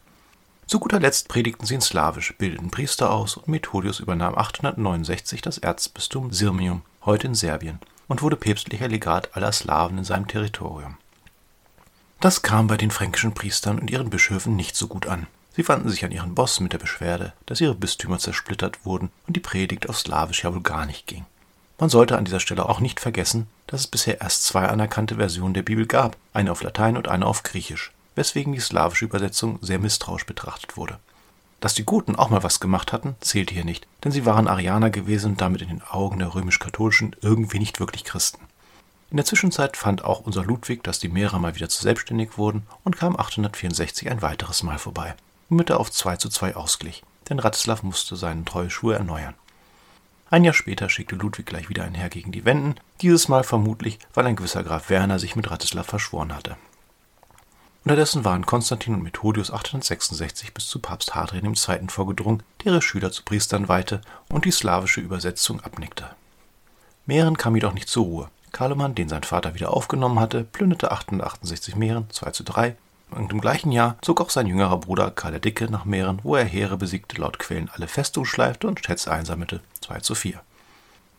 Zu 0.67 0.79
guter 0.79 0.99
Letzt 0.99 1.27
predigten 1.27 1.65
sie 1.65 1.75
in 1.75 1.81
Slawisch, 1.81 2.33
bildeten 2.37 2.71
Priester 2.71 3.11
aus 3.11 3.37
und 3.37 3.47
Methodius 3.47 3.99
übernahm 3.99 4.37
869 4.37 5.41
das 5.41 5.57
Erzbistum 5.57 6.31
Sirmium, 6.31 6.81
heute 7.05 7.27
in 7.27 7.35
Serbien, 7.35 7.79
und 8.07 8.21
wurde 8.21 8.35
päpstlicher 8.35 8.87
Legat 8.87 9.35
aller 9.35 9.51
Slawen 9.51 9.97
in 9.97 10.03
seinem 10.03 10.27
Territorium. 10.27 10.97
Das 12.21 12.43
kam 12.43 12.67
bei 12.67 12.77
den 12.77 12.91
fränkischen 12.91 13.33
Priestern 13.33 13.79
und 13.79 13.89
ihren 13.89 14.11
Bischöfen 14.11 14.55
nicht 14.55 14.75
so 14.75 14.85
gut 14.85 15.07
an. 15.07 15.25
Sie 15.55 15.67
wandten 15.67 15.89
sich 15.89 16.05
an 16.05 16.11
ihren 16.11 16.35
Boss 16.35 16.59
mit 16.59 16.71
der 16.71 16.77
Beschwerde, 16.77 17.33
dass 17.47 17.61
ihre 17.61 17.73
Bistümer 17.73 18.19
zersplittert 18.19 18.85
wurden 18.85 19.09
und 19.25 19.35
die 19.35 19.39
Predigt 19.39 19.89
auf 19.89 19.97
Slawisch 19.97 20.43
ja 20.43 20.53
wohl 20.53 20.61
gar 20.61 20.85
nicht 20.85 21.07
ging. 21.07 21.25
Man 21.79 21.89
sollte 21.89 22.19
an 22.19 22.25
dieser 22.25 22.39
Stelle 22.39 22.69
auch 22.69 22.79
nicht 22.79 22.99
vergessen, 22.99 23.47
dass 23.65 23.81
es 23.81 23.87
bisher 23.87 24.21
erst 24.21 24.43
zwei 24.43 24.67
anerkannte 24.67 25.15
Versionen 25.15 25.55
der 25.55 25.63
Bibel 25.63 25.87
gab, 25.87 26.15
eine 26.31 26.51
auf 26.51 26.61
Latein 26.61 26.95
und 26.95 27.07
eine 27.07 27.25
auf 27.25 27.41
Griechisch, 27.41 27.91
weswegen 28.13 28.53
die 28.53 28.59
slawische 28.59 29.05
Übersetzung 29.05 29.57
sehr 29.63 29.79
misstrauisch 29.79 30.27
betrachtet 30.27 30.77
wurde. 30.77 30.99
Dass 31.59 31.73
die 31.73 31.85
Guten 31.85 32.15
auch 32.15 32.29
mal 32.29 32.43
was 32.43 32.59
gemacht 32.59 32.93
hatten, 32.93 33.15
zählte 33.21 33.55
hier 33.55 33.65
nicht, 33.65 33.87
denn 34.03 34.11
sie 34.11 34.27
waren 34.27 34.47
Arianer 34.47 34.91
gewesen 34.91 35.31
und 35.31 35.41
damit 35.41 35.63
in 35.63 35.69
den 35.69 35.81
Augen 35.81 36.19
der 36.19 36.35
römisch-katholischen 36.35 37.15
irgendwie 37.21 37.57
nicht 37.57 37.79
wirklich 37.79 38.03
Christen. 38.03 38.45
In 39.11 39.17
der 39.17 39.25
Zwischenzeit 39.25 39.75
fand 39.75 40.05
auch 40.05 40.21
unser 40.21 40.45
Ludwig, 40.45 40.85
dass 40.85 40.99
die 40.99 41.09
Mährer 41.09 41.37
mal 41.37 41.53
wieder 41.55 41.67
zu 41.67 41.83
selbstständig 41.83 42.37
wurden 42.37 42.63
und 42.85 42.97
kam 42.97 43.17
864 43.17 44.09
ein 44.09 44.21
weiteres 44.21 44.63
Mal 44.63 44.79
vorbei, 44.79 45.15
womit 45.49 45.69
er 45.69 45.81
auf 45.81 45.91
2 45.91 46.15
zu 46.15 46.29
2 46.29 46.55
ausglich, 46.55 47.03
denn 47.27 47.39
Ratislav 47.39 47.83
musste 47.83 48.15
seinen 48.15 48.45
Treuschwur 48.45 48.95
erneuern. 48.95 49.33
Ein 50.29 50.45
Jahr 50.45 50.53
später 50.53 50.87
schickte 50.87 51.17
Ludwig 51.17 51.45
gleich 51.45 51.67
wieder 51.67 51.83
ein 51.83 51.93
Heer 51.93 52.07
gegen 52.07 52.31
die 52.31 52.45
Wenden, 52.45 52.75
dieses 53.01 53.27
Mal 53.27 53.43
vermutlich, 53.43 53.99
weil 54.13 54.25
ein 54.27 54.37
gewisser 54.37 54.63
Graf 54.63 54.89
Werner 54.89 55.19
sich 55.19 55.35
mit 55.35 55.51
Ratislav 55.51 55.85
verschworen 55.85 56.33
hatte. 56.33 56.55
Unterdessen 57.83 58.23
waren 58.23 58.45
Konstantin 58.45 58.93
und 58.93 59.03
Methodius 59.03 59.51
866 59.51 60.53
bis 60.53 60.67
zu 60.67 60.79
Papst 60.79 61.15
Hadrian 61.15 61.53
II. 61.53 61.89
vorgedrungen, 61.89 62.43
der 62.63 62.71
ihre 62.71 62.81
Schüler 62.81 63.11
zu 63.11 63.23
Priestern 63.23 63.67
weihte 63.67 63.99
und 64.29 64.45
die 64.45 64.51
slawische 64.51 65.01
Übersetzung 65.01 65.59
abnickte. 65.59 66.11
Mähren 67.05 67.37
kam 67.37 67.55
jedoch 67.55 67.73
nicht 67.73 67.89
zur 67.89 68.05
Ruhe. 68.05 68.29
Karloman, 68.51 68.95
den 68.95 69.09
sein 69.09 69.23
Vater 69.23 69.55
wieder 69.55 69.73
aufgenommen 69.73 70.19
hatte, 70.19 70.43
plünderte 70.43 70.91
868 70.91 71.75
Mähren 71.75 72.09
2 72.09 72.31
zu 72.31 72.43
3 72.43 72.75
und 73.11 73.31
im 73.31 73.41
gleichen 73.41 73.71
Jahr 73.71 73.97
zog 74.01 74.21
auch 74.21 74.29
sein 74.29 74.47
jüngerer 74.47 74.77
Bruder 74.77 75.11
Karl 75.11 75.31
der 75.31 75.39
Dicke 75.39 75.69
nach 75.69 75.85
Mähren, 75.85 76.19
wo 76.23 76.35
er 76.35 76.45
Heere 76.45 76.77
besiegte, 76.77 77.19
laut 77.19 77.39
Quellen 77.39 77.69
alle 77.73 77.87
Festungen 77.87 78.25
schleifte 78.25 78.67
und 78.67 78.83
Schätze 78.83 79.11
einsammelte 79.11 79.61
2 79.81 79.99
zu 79.99 80.15
4. 80.15 80.41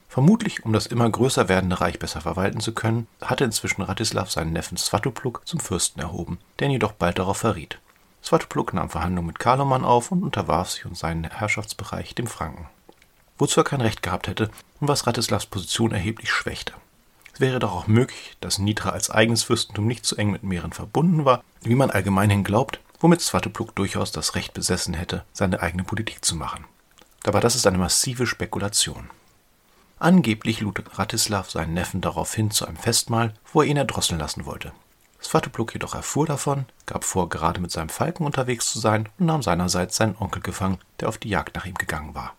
Vermutlich, 0.08 0.64
um 0.64 0.74
das 0.74 0.86
immer 0.86 1.08
größer 1.08 1.48
werdende 1.48 1.80
Reich 1.80 1.98
besser 1.98 2.20
verwalten 2.20 2.60
zu 2.60 2.72
können, 2.72 3.06
hatte 3.22 3.44
inzwischen 3.44 3.80
Ratislav 3.80 4.30
seinen 4.30 4.52
Neffen 4.52 4.76
Svatopluk 4.76 5.40
zum 5.46 5.58
Fürsten 5.58 6.00
erhoben, 6.00 6.38
der 6.58 6.66
ihn 6.66 6.72
jedoch 6.72 6.92
bald 6.92 7.18
darauf 7.18 7.38
verriet. 7.38 7.78
Svatopluk 8.22 8.74
nahm 8.74 8.90
Verhandlungen 8.90 9.28
mit 9.28 9.38
Karloman 9.38 9.84
auf 9.84 10.12
und 10.12 10.22
unterwarf 10.22 10.70
sich 10.70 10.84
und 10.84 10.96
seinen 10.96 11.24
Herrschaftsbereich 11.24 12.14
dem 12.14 12.26
Franken. 12.26 12.68
Wozu 13.38 13.60
er 13.60 13.64
kein 13.64 13.80
Recht 13.80 14.02
gehabt 14.02 14.28
hätte, 14.28 14.50
und 14.80 14.88
was 14.88 15.06
Ratislavs 15.06 15.46
Position 15.46 15.92
erheblich 15.92 16.30
schwächte. 16.30 16.74
Es 17.34 17.40
wäre 17.40 17.58
doch 17.58 17.72
auch 17.72 17.86
möglich, 17.86 18.36
dass 18.40 18.58
Nitra 18.58 18.90
als 18.90 19.10
eigenes 19.10 19.42
Fürstentum 19.44 19.86
nicht 19.86 20.04
so 20.04 20.16
eng 20.16 20.30
mit 20.30 20.42
Mähren 20.42 20.72
verbunden 20.72 21.24
war, 21.24 21.42
wie 21.62 21.74
man 21.74 21.90
allgemeinhin 21.90 22.44
glaubt, 22.44 22.80
womit 23.00 23.20
Svatopluk 23.20 23.74
durchaus 23.74 24.12
das 24.12 24.34
Recht 24.34 24.54
besessen 24.54 24.94
hätte, 24.94 25.24
seine 25.32 25.60
eigene 25.60 25.84
Politik 25.84 26.24
zu 26.24 26.36
machen. 26.36 26.64
Aber 27.24 27.40
das 27.40 27.54
ist 27.54 27.66
eine 27.66 27.78
massive 27.78 28.26
Spekulation. 28.26 29.10
Angeblich 29.98 30.60
lud 30.60 30.82
Ratislav 30.98 31.50
seinen 31.50 31.74
Neffen 31.74 32.00
daraufhin 32.00 32.50
zu 32.50 32.66
einem 32.66 32.76
Festmahl, 32.76 33.34
wo 33.52 33.62
er 33.62 33.68
ihn 33.68 33.76
erdrosseln 33.76 34.18
lassen 34.18 34.44
wollte. 34.46 34.72
Svatopluk 35.22 35.74
jedoch 35.74 35.94
erfuhr 35.94 36.26
davon, 36.26 36.66
gab 36.86 37.04
vor, 37.04 37.28
gerade 37.28 37.60
mit 37.60 37.70
seinem 37.70 37.88
Falken 37.88 38.26
unterwegs 38.26 38.72
zu 38.72 38.80
sein 38.80 39.08
und 39.18 39.26
nahm 39.26 39.42
seinerseits 39.42 39.96
seinen 39.96 40.16
Onkel 40.18 40.42
gefangen, 40.42 40.78
der 40.98 41.08
auf 41.08 41.18
die 41.18 41.28
Jagd 41.28 41.54
nach 41.54 41.66
ihm 41.66 41.74
gegangen 41.74 42.14
war. 42.14 42.34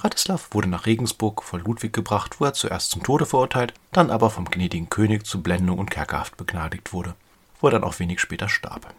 Ratislav 0.00 0.50
wurde 0.52 0.68
nach 0.68 0.86
Regensburg 0.86 1.42
vor 1.42 1.58
Ludwig 1.58 1.92
gebracht, 1.92 2.38
wo 2.38 2.44
er 2.44 2.52
zuerst 2.52 2.92
zum 2.92 3.02
Tode 3.02 3.26
verurteilt, 3.26 3.74
dann 3.90 4.10
aber 4.10 4.30
vom 4.30 4.44
gnädigen 4.44 4.88
König 4.88 5.26
zu 5.26 5.42
Blendung 5.42 5.78
und 5.78 5.90
Kerkerhaft 5.90 6.36
begnadigt 6.36 6.92
wurde, 6.92 7.14
wo 7.60 7.66
er 7.66 7.72
dann 7.72 7.84
auch 7.84 7.98
wenig 7.98 8.20
später 8.20 8.48
starb. 8.48 8.94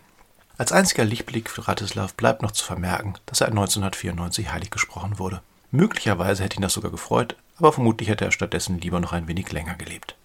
Als 0.58 0.74
einziger 0.74 1.06
Lichtblick 1.06 1.50
für 1.50 1.70
Ratislav 1.70 2.14
bleibt 2.16 2.42
noch 2.42 2.52
zu 2.52 2.66
vermerken, 2.66 3.14
dass 3.28 3.40
er 3.40 3.48
1994 3.48 4.52
heilig 4.52 4.72
gesprochen 4.72 5.18
wurde. 5.18 5.42
Möglicherweise 5.72 6.44
hätte 6.44 6.58
ihn 6.58 6.64
das 6.64 6.74
sogar 6.74 6.92
gefreut, 6.92 7.38
aber 7.58 7.72
vermutlich 7.72 8.10
hätte 8.10 8.26
er 8.26 8.34
stattdessen 8.34 8.80
lieber 8.80 9.00
noch 9.00 9.14
ein 9.14 9.30
wenig 9.30 9.50
länger 9.54 9.76
gelebt. 9.76 10.16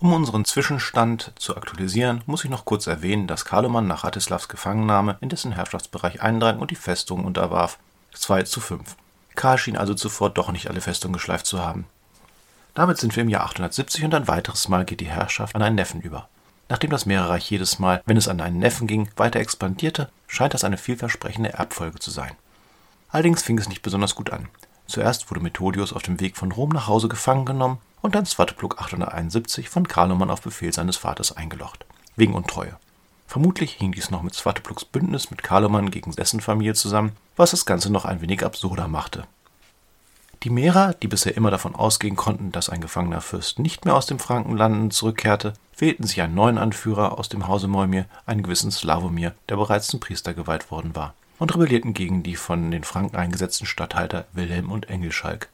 Um 0.00 0.12
unseren 0.12 0.44
Zwischenstand 0.44 1.32
zu 1.38 1.56
aktualisieren, 1.56 2.22
muss 2.26 2.44
ich 2.44 2.50
noch 2.50 2.66
kurz 2.66 2.86
erwähnen, 2.86 3.26
dass 3.26 3.46
Kaloman 3.46 3.86
nach 3.86 4.04
Ratislavs 4.04 4.48
Gefangennahme 4.48 5.16
in 5.22 5.30
dessen 5.30 5.52
Herrschaftsbereich 5.52 6.20
eindrang 6.20 6.58
und 6.58 6.70
die 6.70 6.76
Festung 6.76 7.24
unterwarf 7.24 7.78
2 8.12 8.42
zu 8.42 8.60
5. 8.60 8.96
Karl 9.38 9.56
schien 9.56 9.76
also 9.76 9.94
zuvor 9.94 10.30
doch 10.30 10.50
nicht 10.50 10.68
alle 10.68 10.80
Festungen 10.80 11.12
geschleift 11.12 11.46
zu 11.46 11.60
haben. 11.60 11.86
Damit 12.74 12.98
sind 12.98 13.14
wir 13.14 13.22
im 13.22 13.28
Jahr 13.28 13.44
870 13.44 14.04
und 14.04 14.14
ein 14.14 14.26
weiteres 14.26 14.68
Mal 14.68 14.84
geht 14.84 14.98
die 14.98 15.06
Herrschaft 15.06 15.54
an 15.54 15.62
einen 15.62 15.76
Neffen 15.76 16.00
über. 16.00 16.28
Nachdem 16.68 16.90
das 16.90 17.06
Meerreich 17.06 17.48
jedes 17.48 17.78
Mal, 17.78 18.02
wenn 18.04 18.16
es 18.16 18.26
an 18.26 18.40
einen 18.40 18.58
Neffen 18.58 18.88
ging, 18.88 19.08
weiter 19.16 19.38
expandierte, 19.38 20.10
scheint 20.26 20.54
das 20.54 20.64
eine 20.64 20.76
vielversprechende 20.76 21.52
Erbfolge 21.52 22.00
zu 22.00 22.10
sein. 22.10 22.32
Allerdings 23.10 23.42
fing 23.42 23.56
es 23.58 23.68
nicht 23.68 23.82
besonders 23.82 24.16
gut 24.16 24.30
an. 24.30 24.48
Zuerst 24.88 25.30
wurde 25.30 25.40
Methodius 25.40 25.92
auf 25.92 26.02
dem 26.02 26.18
Weg 26.18 26.36
von 26.36 26.50
Rom 26.50 26.70
nach 26.70 26.88
Hause 26.88 27.06
gefangen 27.08 27.46
genommen 27.46 27.78
und 28.02 28.16
dann 28.16 28.26
Svatopluk 28.26 28.80
871 28.80 29.68
von 29.68 29.86
Karloman 29.86 30.30
auf 30.32 30.42
Befehl 30.42 30.72
seines 30.72 30.96
Vaters 30.96 31.36
eingelocht, 31.36 31.86
wegen 32.16 32.34
Untreue. 32.34 32.76
Vermutlich 33.28 33.74
hing 33.74 33.92
dies 33.92 34.10
noch 34.10 34.22
mit 34.22 34.34
Svatopluks 34.34 34.86
Bündnis 34.86 35.30
mit 35.30 35.42
Karloman 35.42 35.90
gegen 35.90 36.12
dessen 36.12 36.40
Familie 36.40 36.72
zusammen, 36.72 37.12
was 37.36 37.50
das 37.50 37.66
Ganze 37.66 37.92
noch 37.92 38.06
ein 38.06 38.22
wenig 38.22 38.42
absurder 38.42 38.88
machte. 38.88 39.24
Die 40.44 40.50
Mehrer, 40.50 40.94
die 40.94 41.08
bisher 41.08 41.36
immer 41.36 41.50
davon 41.50 41.74
ausgehen 41.74 42.16
konnten, 42.16 42.52
dass 42.52 42.70
ein 42.70 42.80
gefangener 42.80 43.20
Fürst 43.20 43.58
nicht 43.58 43.84
mehr 43.84 43.94
aus 43.96 44.06
dem 44.06 44.18
Frankenlanden 44.18 44.90
zurückkehrte, 44.90 45.52
wählten 45.76 46.06
sich 46.06 46.22
einen 46.22 46.34
neuen 46.34 46.56
Anführer 46.56 47.18
aus 47.18 47.28
dem 47.28 47.46
Hause 47.46 47.68
Moimir, 47.68 48.06
einen 48.24 48.42
gewissen 48.42 48.70
Slavomir, 48.70 49.34
der 49.50 49.56
bereits 49.56 49.88
zum 49.88 50.00
Priester 50.00 50.32
geweiht 50.32 50.70
worden 50.70 50.96
war 50.96 51.12
und 51.38 51.54
rebellierten 51.54 51.92
gegen 51.92 52.22
die 52.22 52.34
von 52.34 52.70
den 52.70 52.82
Franken 52.82 53.16
eingesetzten 53.16 53.66
Statthalter 53.66 54.24
Wilhelm 54.32 54.72
und 54.72 54.88
Engelschalk. 54.88 55.50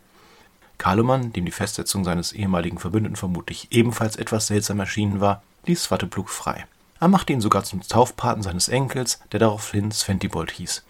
Karloman, 0.78 1.32
dem 1.32 1.44
die 1.44 1.50
Festsetzung 1.50 2.04
seines 2.04 2.32
ehemaligen 2.32 2.78
Verbündeten 2.78 3.16
vermutlich 3.16 3.68
ebenfalls 3.72 4.14
etwas 4.14 4.46
seltsam 4.46 4.78
erschienen 4.78 5.20
war, 5.20 5.42
ließ 5.66 5.82
Swatepluk 5.84 6.30
frei. 6.30 6.66
Er 7.00 7.08
machte 7.08 7.32
ihn 7.32 7.40
sogar 7.40 7.64
zum 7.64 7.82
Taufpaten 7.82 8.42
seines 8.42 8.68
Enkels, 8.68 9.20
der 9.32 9.40
daraufhin 9.40 9.90
Sventibold 9.90 10.50
hieß. 10.52 10.84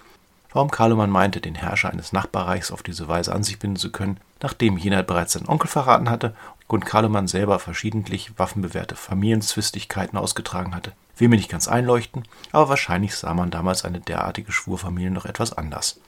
Warum 0.53 0.71
Karloman 0.71 1.11
meinte, 1.11 1.41
den 1.41 1.57
Herrscher 1.57 1.91
eines 1.91 2.13
Nachbarreichs 2.13 2.71
auf 2.71 2.85
diese 2.85 3.09
Weise 3.09 3.35
an 3.35 3.43
sich 3.43 3.59
binden 3.59 3.77
zu 3.77 3.91
können, 3.91 4.19
nachdem 4.41 4.79
jener 4.79 5.03
bereits 5.03 5.33
seinen 5.33 5.49
Onkel 5.49 5.69
verraten 5.69 6.09
hatte 6.09 6.35
und 6.69 6.87
Karloman 6.87 7.27
selber 7.27 7.59
verschiedentlich 7.59 8.39
waffenbewährte 8.39 8.95
Familienzwistigkeiten 8.95 10.19
ausgetragen 10.19 10.75
hatte, 10.75 10.93
will 11.17 11.29
mir 11.29 11.37
nicht 11.37 11.51
ganz 11.51 11.69
einleuchten, 11.69 12.25
aber 12.53 12.69
wahrscheinlich 12.69 13.17
sah 13.17 13.35
man 13.35 13.51
damals 13.51 13.85
eine 13.85 14.01
derartige 14.01 14.53
Schwurfamilie 14.53 15.11
noch 15.11 15.25
etwas 15.25 15.53
anders. 15.53 15.99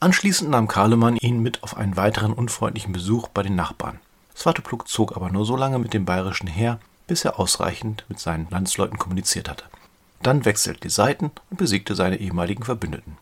Anschließend 0.00 0.50
nahm 0.50 0.66
Karlemann 0.66 1.16
ihn 1.16 1.40
mit 1.40 1.62
auf 1.62 1.76
einen 1.76 1.96
weiteren 1.96 2.32
unfreundlichen 2.32 2.92
Besuch 2.92 3.28
bei 3.28 3.42
den 3.42 3.54
Nachbarn. 3.54 4.00
Svatopluk 4.36 4.88
zog 4.88 5.16
aber 5.16 5.30
nur 5.30 5.44
so 5.44 5.56
lange 5.56 5.78
mit 5.78 5.94
dem 5.94 6.04
bayerischen 6.04 6.48
Heer, 6.48 6.80
bis 7.06 7.24
er 7.24 7.38
ausreichend 7.38 8.04
mit 8.08 8.18
seinen 8.18 8.48
Landsleuten 8.50 8.98
kommuniziert 8.98 9.48
hatte. 9.48 9.64
Dann 10.22 10.44
wechselte 10.44 10.80
die 10.80 10.90
Seiten 10.90 11.30
und 11.50 11.56
besiegte 11.56 11.94
seine 11.94 12.18
ehemaligen 12.18 12.64
Verbündeten. 12.64 13.18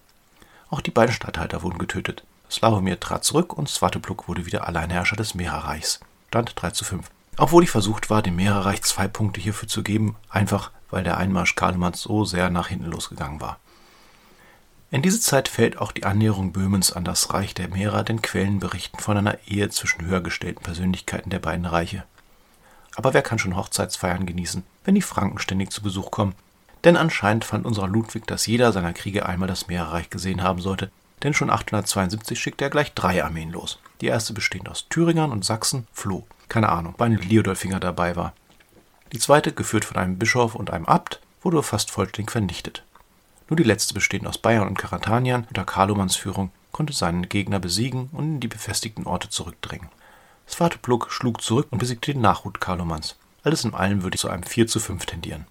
Auch 0.68 0.80
die 0.80 0.90
beiden 0.90 1.14
Statthalter 1.14 1.62
wurden 1.62 1.78
getötet. 1.78 2.24
Slavomir 2.50 3.00
trat 3.00 3.24
zurück 3.24 3.56
und 3.56 3.68
Svatopluk 3.68 4.28
wurde 4.28 4.46
wieder 4.46 4.66
Alleinherrscher 4.66 5.16
des 5.16 5.34
Mehrerreichs. 5.34 6.00
Stand 6.28 6.52
3 6.56 6.70
zu 6.70 6.84
5. 6.84 7.10
Obwohl 7.36 7.64
ich 7.64 7.70
versucht 7.70 8.10
war, 8.10 8.22
dem 8.22 8.36
Mehrerreich 8.36 8.82
zwei 8.82 9.08
Punkte 9.08 9.40
hierfür 9.40 9.68
zu 9.68 9.82
geben, 9.82 10.16
einfach 10.28 10.70
weil 10.90 11.04
der 11.04 11.16
Einmarsch 11.16 11.54
Karlmanns 11.54 12.02
so 12.02 12.24
sehr 12.24 12.50
nach 12.50 12.68
hinten 12.68 12.90
losgegangen 12.90 13.40
war. 13.40 13.58
In 14.90 15.02
diese 15.02 15.20
Zeit 15.20 15.48
fällt 15.48 15.78
auch 15.78 15.92
die 15.92 16.04
Annäherung 16.04 16.52
Böhmens 16.52 16.92
an 16.92 17.04
das 17.04 17.32
Reich 17.32 17.54
der 17.54 17.68
Mehrer, 17.68 18.02
denn 18.02 18.22
Quellen 18.22 18.58
berichten 18.58 18.98
von 18.98 19.16
einer 19.16 19.38
Ehe 19.46 19.68
zwischen 19.70 20.04
höher 20.04 20.20
gestellten 20.20 20.62
Persönlichkeiten 20.64 21.30
der 21.30 21.38
beiden 21.38 21.64
Reiche. 21.64 22.04
Aber 23.00 23.14
wer 23.14 23.22
kann 23.22 23.38
schon 23.38 23.56
Hochzeitsfeiern 23.56 24.26
genießen, 24.26 24.62
wenn 24.84 24.94
die 24.94 25.00
Franken 25.00 25.38
ständig 25.38 25.70
zu 25.70 25.80
Besuch 25.80 26.10
kommen? 26.10 26.34
Denn 26.84 26.98
anscheinend 26.98 27.46
fand 27.46 27.64
unser 27.64 27.88
Ludwig, 27.88 28.26
dass 28.26 28.46
jeder 28.46 28.72
seiner 28.72 28.92
Kriege 28.92 29.24
einmal 29.24 29.48
das 29.48 29.68
Meerreich 29.68 30.10
gesehen 30.10 30.42
haben 30.42 30.60
sollte, 30.60 30.90
denn 31.22 31.32
schon 31.32 31.48
872 31.48 32.38
schickte 32.38 32.64
er 32.64 32.68
gleich 32.68 32.92
drei 32.92 33.24
Armeen 33.24 33.52
los. 33.52 33.78
Die 34.02 34.06
erste 34.08 34.34
bestehend 34.34 34.68
aus 34.68 34.86
Thüringern 34.90 35.32
und 35.32 35.46
Sachsen 35.46 35.86
floh. 35.94 36.26
Keine 36.50 36.68
Ahnung, 36.68 36.94
weil 36.98 37.12
ein 37.12 37.16
Liodolfinger 37.16 37.80
dabei 37.80 38.16
war. 38.16 38.34
Die 39.14 39.18
zweite, 39.18 39.52
geführt 39.52 39.86
von 39.86 39.96
einem 39.96 40.18
Bischof 40.18 40.54
und 40.54 40.70
einem 40.70 40.84
Abt, 40.84 41.22
wurde 41.40 41.62
fast 41.62 41.90
vollständig 41.90 42.30
vernichtet. 42.30 42.84
Nur 43.48 43.56
die 43.56 43.62
letzte, 43.62 43.94
bestehend 43.94 44.26
aus 44.26 44.36
Bayern 44.36 44.68
und 44.68 44.76
Karataniern 44.76 45.46
unter 45.48 45.64
Karlomans 45.64 46.16
Führung, 46.16 46.50
konnte 46.70 46.92
seinen 46.92 47.30
Gegner 47.30 47.60
besiegen 47.60 48.10
und 48.12 48.24
in 48.24 48.40
die 48.40 48.48
befestigten 48.48 49.06
Orte 49.06 49.30
zurückdrängen. 49.30 49.88
Svatopluk 50.50 51.10
schlug 51.10 51.40
zurück 51.40 51.68
und 51.70 51.78
besiegte 51.78 52.12
den 52.12 52.20
Nachhut 52.20 52.60
Karlomans. 52.60 53.16
Alles 53.44 53.64
in 53.64 53.72
allem 53.72 54.02
würde 54.02 54.16
ich 54.16 54.20
zu 54.20 54.28
einem 54.28 54.42
4 54.42 54.66
zu 54.66 54.80
5 54.80 55.06
tendieren. 55.06 55.46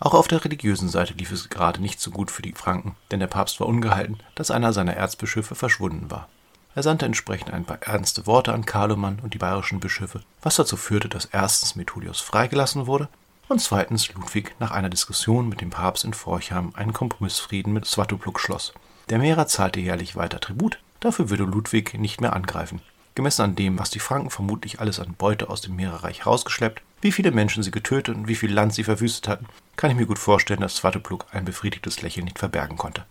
Auch 0.00 0.14
auf 0.14 0.28
der 0.28 0.44
religiösen 0.44 0.88
Seite 0.88 1.14
lief 1.14 1.32
es 1.32 1.48
gerade 1.48 1.80
nicht 1.80 2.00
so 2.00 2.10
gut 2.10 2.30
für 2.30 2.42
die 2.42 2.52
Franken, 2.52 2.94
denn 3.10 3.20
der 3.20 3.26
Papst 3.26 3.58
war 3.60 3.66
ungehalten, 3.66 4.18
dass 4.34 4.50
einer 4.50 4.72
seiner 4.72 4.94
Erzbischöfe 4.94 5.54
verschwunden 5.54 6.10
war. 6.10 6.28
Er 6.74 6.82
sandte 6.82 7.06
entsprechend 7.06 7.52
ein 7.52 7.64
paar 7.64 7.82
ernste 7.82 8.26
Worte 8.26 8.52
an 8.52 8.66
Karloman 8.66 9.20
und 9.22 9.32
die 9.32 9.38
bayerischen 9.38 9.80
Bischöfe, 9.80 10.20
was 10.42 10.56
dazu 10.56 10.76
führte, 10.76 11.08
dass 11.08 11.24
erstens 11.26 11.76
Methodius 11.76 12.20
freigelassen 12.20 12.86
wurde 12.86 13.08
und 13.48 13.60
zweitens 13.60 14.12
Ludwig 14.12 14.54
nach 14.58 14.72
einer 14.72 14.90
Diskussion 14.90 15.48
mit 15.48 15.60
dem 15.60 15.70
Papst 15.70 16.04
in 16.04 16.14
Forchheim 16.14 16.72
einen 16.74 16.92
Kompromissfrieden 16.92 17.72
mit 17.72 17.86
Svatopluk 17.86 18.40
schloss. 18.40 18.74
Der 19.08 19.18
Mehrer 19.18 19.46
zahlte 19.46 19.80
jährlich 19.80 20.16
weiter 20.16 20.40
Tribut, 20.40 20.80
dafür 21.00 21.30
würde 21.30 21.44
Ludwig 21.44 21.94
nicht 21.94 22.20
mehr 22.20 22.34
angreifen. 22.34 22.80
Gemessen 23.14 23.42
an 23.42 23.54
dem, 23.54 23.78
was 23.78 23.90
die 23.90 24.00
Franken 24.00 24.30
vermutlich 24.30 24.80
alles 24.80 24.98
an 24.98 25.14
Beute 25.14 25.48
aus 25.48 25.60
dem 25.60 25.76
Meerreich 25.76 26.26
rausgeschleppt, 26.26 26.82
wie 27.00 27.12
viele 27.12 27.30
Menschen 27.30 27.62
sie 27.62 27.70
getötet 27.70 28.16
und 28.16 28.26
wie 28.26 28.34
viel 28.34 28.52
Land 28.52 28.74
sie 28.74 28.84
verwüstet 28.84 29.28
hatten, 29.28 29.46
kann 29.76 29.90
ich 29.90 29.96
mir 29.96 30.06
gut 30.06 30.18
vorstellen, 30.18 30.60
dass 30.60 30.76
Svatopluk 30.76 31.26
ein 31.32 31.44
befriedigtes 31.44 32.02
Lächeln 32.02 32.24
nicht 32.24 32.38
verbergen 32.38 32.76
konnte. 32.76 33.04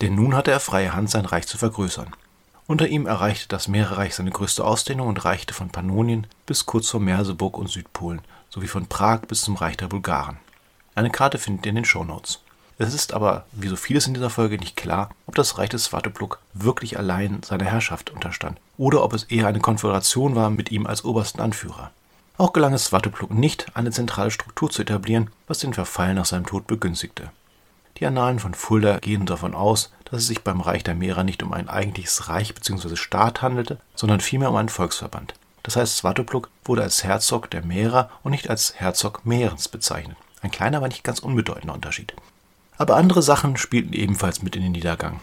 Denn 0.00 0.16
nun 0.16 0.34
hatte 0.34 0.50
er 0.50 0.60
freie 0.60 0.94
Hand, 0.94 1.10
sein 1.10 1.24
Reich 1.24 1.46
zu 1.46 1.58
vergrößern. 1.58 2.10
Unter 2.66 2.88
ihm 2.88 3.06
erreichte 3.06 3.48
das 3.48 3.68
Meerreich 3.68 4.14
seine 4.14 4.30
größte 4.30 4.64
Ausdehnung 4.64 5.08
und 5.08 5.24
reichte 5.24 5.54
von 5.54 5.70
Pannonien 5.70 6.26
bis 6.46 6.66
kurz 6.66 6.90
vor 6.90 7.00
Merseburg 7.00 7.58
und 7.58 7.68
Südpolen, 7.68 8.22
sowie 8.50 8.68
von 8.68 8.86
Prag 8.86 9.22
bis 9.28 9.42
zum 9.42 9.56
Reich 9.56 9.76
der 9.76 9.88
Bulgaren. 9.88 10.38
Eine 10.94 11.10
Karte 11.10 11.38
findet 11.38 11.66
ihr 11.66 11.70
in 11.70 11.76
den 11.76 11.84
Shownotes. 11.84 12.40
Es 12.82 12.94
ist 12.94 13.14
aber, 13.14 13.44
wie 13.52 13.68
so 13.68 13.76
vieles 13.76 14.08
in 14.08 14.14
dieser 14.14 14.28
Folge, 14.28 14.58
nicht 14.58 14.76
klar, 14.76 15.10
ob 15.28 15.36
das 15.36 15.56
Reich 15.56 15.68
des 15.68 15.84
Svatopluk 15.84 16.40
wirklich 16.52 16.98
allein 16.98 17.40
seiner 17.44 17.66
Herrschaft 17.66 18.10
unterstand 18.10 18.58
oder 18.76 19.04
ob 19.04 19.12
es 19.12 19.22
eher 19.22 19.46
eine 19.46 19.60
Konföderation 19.60 20.34
war 20.34 20.50
mit 20.50 20.72
ihm 20.72 20.88
als 20.88 21.04
obersten 21.04 21.40
Anführer. 21.40 21.92
Auch 22.38 22.52
gelang 22.52 22.74
es 22.74 22.86
Svatopluk 22.86 23.30
nicht, 23.30 23.66
eine 23.74 23.92
zentrale 23.92 24.32
Struktur 24.32 24.68
zu 24.68 24.82
etablieren, 24.82 25.30
was 25.46 25.60
den 25.60 25.74
Verfall 25.74 26.12
nach 26.14 26.24
seinem 26.24 26.44
Tod 26.44 26.66
begünstigte. 26.66 27.30
Die 27.98 28.06
Annalen 28.06 28.40
von 28.40 28.52
Fulda 28.52 28.98
gehen 28.98 29.26
davon 29.26 29.54
aus, 29.54 29.92
dass 30.06 30.22
es 30.22 30.26
sich 30.26 30.42
beim 30.42 30.60
Reich 30.60 30.82
der 30.82 30.96
Mehrer 30.96 31.22
nicht 31.22 31.44
um 31.44 31.52
ein 31.52 31.68
eigentliches 31.68 32.28
Reich 32.28 32.52
bzw. 32.52 32.96
Staat 32.96 33.42
handelte, 33.42 33.78
sondern 33.94 34.18
vielmehr 34.18 34.50
um 34.50 34.56
einen 34.56 34.68
Volksverband. 34.68 35.34
Das 35.62 35.76
heißt, 35.76 35.98
Svatopluk 35.98 36.50
wurde 36.64 36.82
als 36.82 37.04
Herzog 37.04 37.48
der 37.48 37.64
Mehrer 37.64 38.10
und 38.24 38.32
nicht 38.32 38.50
als 38.50 38.74
Herzog 38.74 39.24
Mährens 39.24 39.68
bezeichnet. 39.68 40.16
Ein 40.40 40.50
kleiner, 40.50 40.78
aber 40.78 40.88
nicht 40.88 41.04
ganz 41.04 41.20
unbedeutender 41.20 41.74
Unterschied. 41.74 42.12
Aber 42.82 42.96
andere 42.96 43.22
Sachen 43.22 43.56
spielten 43.56 43.92
ebenfalls 43.92 44.42
mit 44.42 44.56
in 44.56 44.62
den 44.62 44.72
Niedergang. 44.72 45.20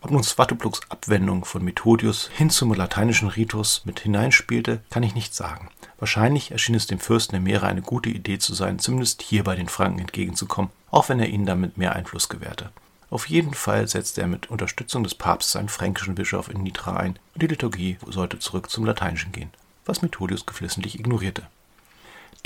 Ob 0.00 0.10
nun 0.10 0.22
Svatopluks 0.22 0.80
Abwendung 0.88 1.44
von 1.44 1.62
Methodius 1.62 2.30
hin 2.32 2.48
zum 2.48 2.72
lateinischen 2.72 3.28
Ritus 3.28 3.82
mit 3.84 4.00
hineinspielte, 4.00 4.80
kann 4.88 5.02
ich 5.02 5.14
nicht 5.14 5.34
sagen. 5.34 5.68
Wahrscheinlich 5.98 6.50
erschien 6.50 6.74
es 6.74 6.86
dem 6.86 6.98
Fürsten 6.98 7.32
der 7.32 7.42
Meere 7.42 7.66
eine 7.66 7.82
gute 7.82 8.08
Idee 8.08 8.38
zu 8.38 8.54
sein, 8.54 8.78
zumindest 8.78 9.20
hier 9.20 9.44
bei 9.44 9.54
den 9.54 9.68
Franken 9.68 9.98
entgegenzukommen, 9.98 10.70
auch 10.90 11.10
wenn 11.10 11.20
er 11.20 11.28
ihnen 11.28 11.44
damit 11.44 11.76
mehr 11.76 11.94
Einfluss 11.94 12.30
gewährte. 12.30 12.70
Auf 13.10 13.28
jeden 13.28 13.52
Fall 13.52 13.86
setzte 13.86 14.22
er 14.22 14.26
mit 14.26 14.48
Unterstützung 14.48 15.04
des 15.04 15.14
Papstes 15.14 15.56
einen 15.56 15.68
fränkischen 15.68 16.14
Bischof 16.14 16.48
in 16.48 16.62
Nitra 16.62 16.96
ein 16.96 17.18
und 17.34 17.42
die 17.42 17.48
Liturgie 17.48 17.98
sollte 18.06 18.38
zurück 18.38 18.70
zum 18.70 18.86
Lateinischen 18.86 19.32
gehen, 19.32 19.50
was 19.84 20.00
Methodius 20.00 20.46
geflissentlich 20.46 20.98
ignorierte. 20.98 21.48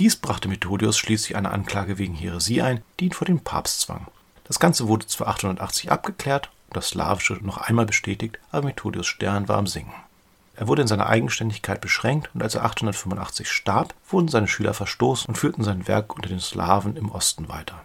Dies 0.00 0.16
brachte 0.16 0.48
Methodius 0.48 0.98
schließlich 0.98 1.36
eine 1.36 1.52
Anklage 1.52 1.98
wegen 1.98 2.16
Häresie 2.16 2.60
ein, 2.60 2.82
die 2.98 3.04
ihn 3.04 3.12
vor 3.12 3.26
den 3.26 3.38
Papst 3.38 3.82
zwang. 3.82 4.08
Das 4.52 4.58
Ganze 4.58 4.86
wurde 4.86 5.06
zwar 5.06 5.28
880 5.28 5.90
abgeklärt 5.90 6.50
und 6.68 6.76
das 6.76 6.88
Slawische 6.88 7.38
noch 7.40 7.56
einmal 7.56 7.86
bestätigt, 7.86 8.38
aber 8.50 8.66
Methodius 8.66 9.06
Stern 9.06 9.48
war 9.48 9.56
am 9.56 9.66
Sinken. 9.66 9.94
Er 10.56 10.68
wurde 10.68 10.82
in 10.82 10.88
seiner 10.88 11.06
Eigenständigkeit 11.06 11.80
beschränkt 11.80 12.28
und 12.34 12.42
als 12.42 12.54
er 12.54 12.66
885 12.66 13.50
starb, 13.50 13.94
wurden 14.10 14.28
seine 14.28 14.48
Schüler 14.48 14.74
verstoßen 14.74 15.28
und 15.28 15.36
führten 15.36 15.64
sein 15.64 15.88
Werk 15.88 16.14
unter 16.14 16.28
den 16.28 16.38
Slawen 16.38 16.96
im 16.96 17.10
Osten 17.10 17.48
weiter. 17.48 17.80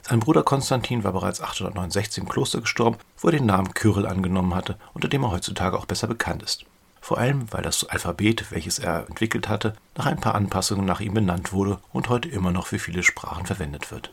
Sein 0.00 0.20
Bruder 0.20 0.42
Konstantin 0.42 1.04
war 1.04 1.12
bereits 1.12 1.42
869 1.42 2.22
im 2.22 2.28
Kloster 2.30 2.62
gestorben, 2.62 2.96
wo 3.18 3.28
er 3.28 3.32
den 3.32 3.44
Namen 3.44 3.74
Kyrill 3.74 4.06
angenommen 4.06 4.54
hatte, 4.54 4.78
unter 4.94 5.08
dem 5.08 5.24
er 5.24 5.30
heutzutage 5.30 5.76
auch 5.76 5.84
besser 5.84 6.06
bekannt 6.06 6.42
ist. 6.42 6.64
Vor 7.02 7.18
allem, 7.18 7.52
weil 7.52 7.62
das 7.62 7.84
Alphabet, 7.84 8.50
welches 8.50 8.78
er 8.78 9.06
entwickelt 9.08 9.50
hatte, 9.50 9.76
nach 9.94 10.06
ein 10.06 10.22
paar 10.22 10.36
Anpassungen 10.36 10.86
nach 10.86 11.00
ihm 11.00 11.12
benannt 11.12 11.52
wurde 11.52 11.80
und 11.92 12.08
heute 12.08 12.30
immer 12.30 12.50
noch 12.50 12.66
für 12.66 12.78
viele 12.78 13.02
Sprachen 13.02 13.44
verwendet 13.44 13.90
wird. 13.90 14.10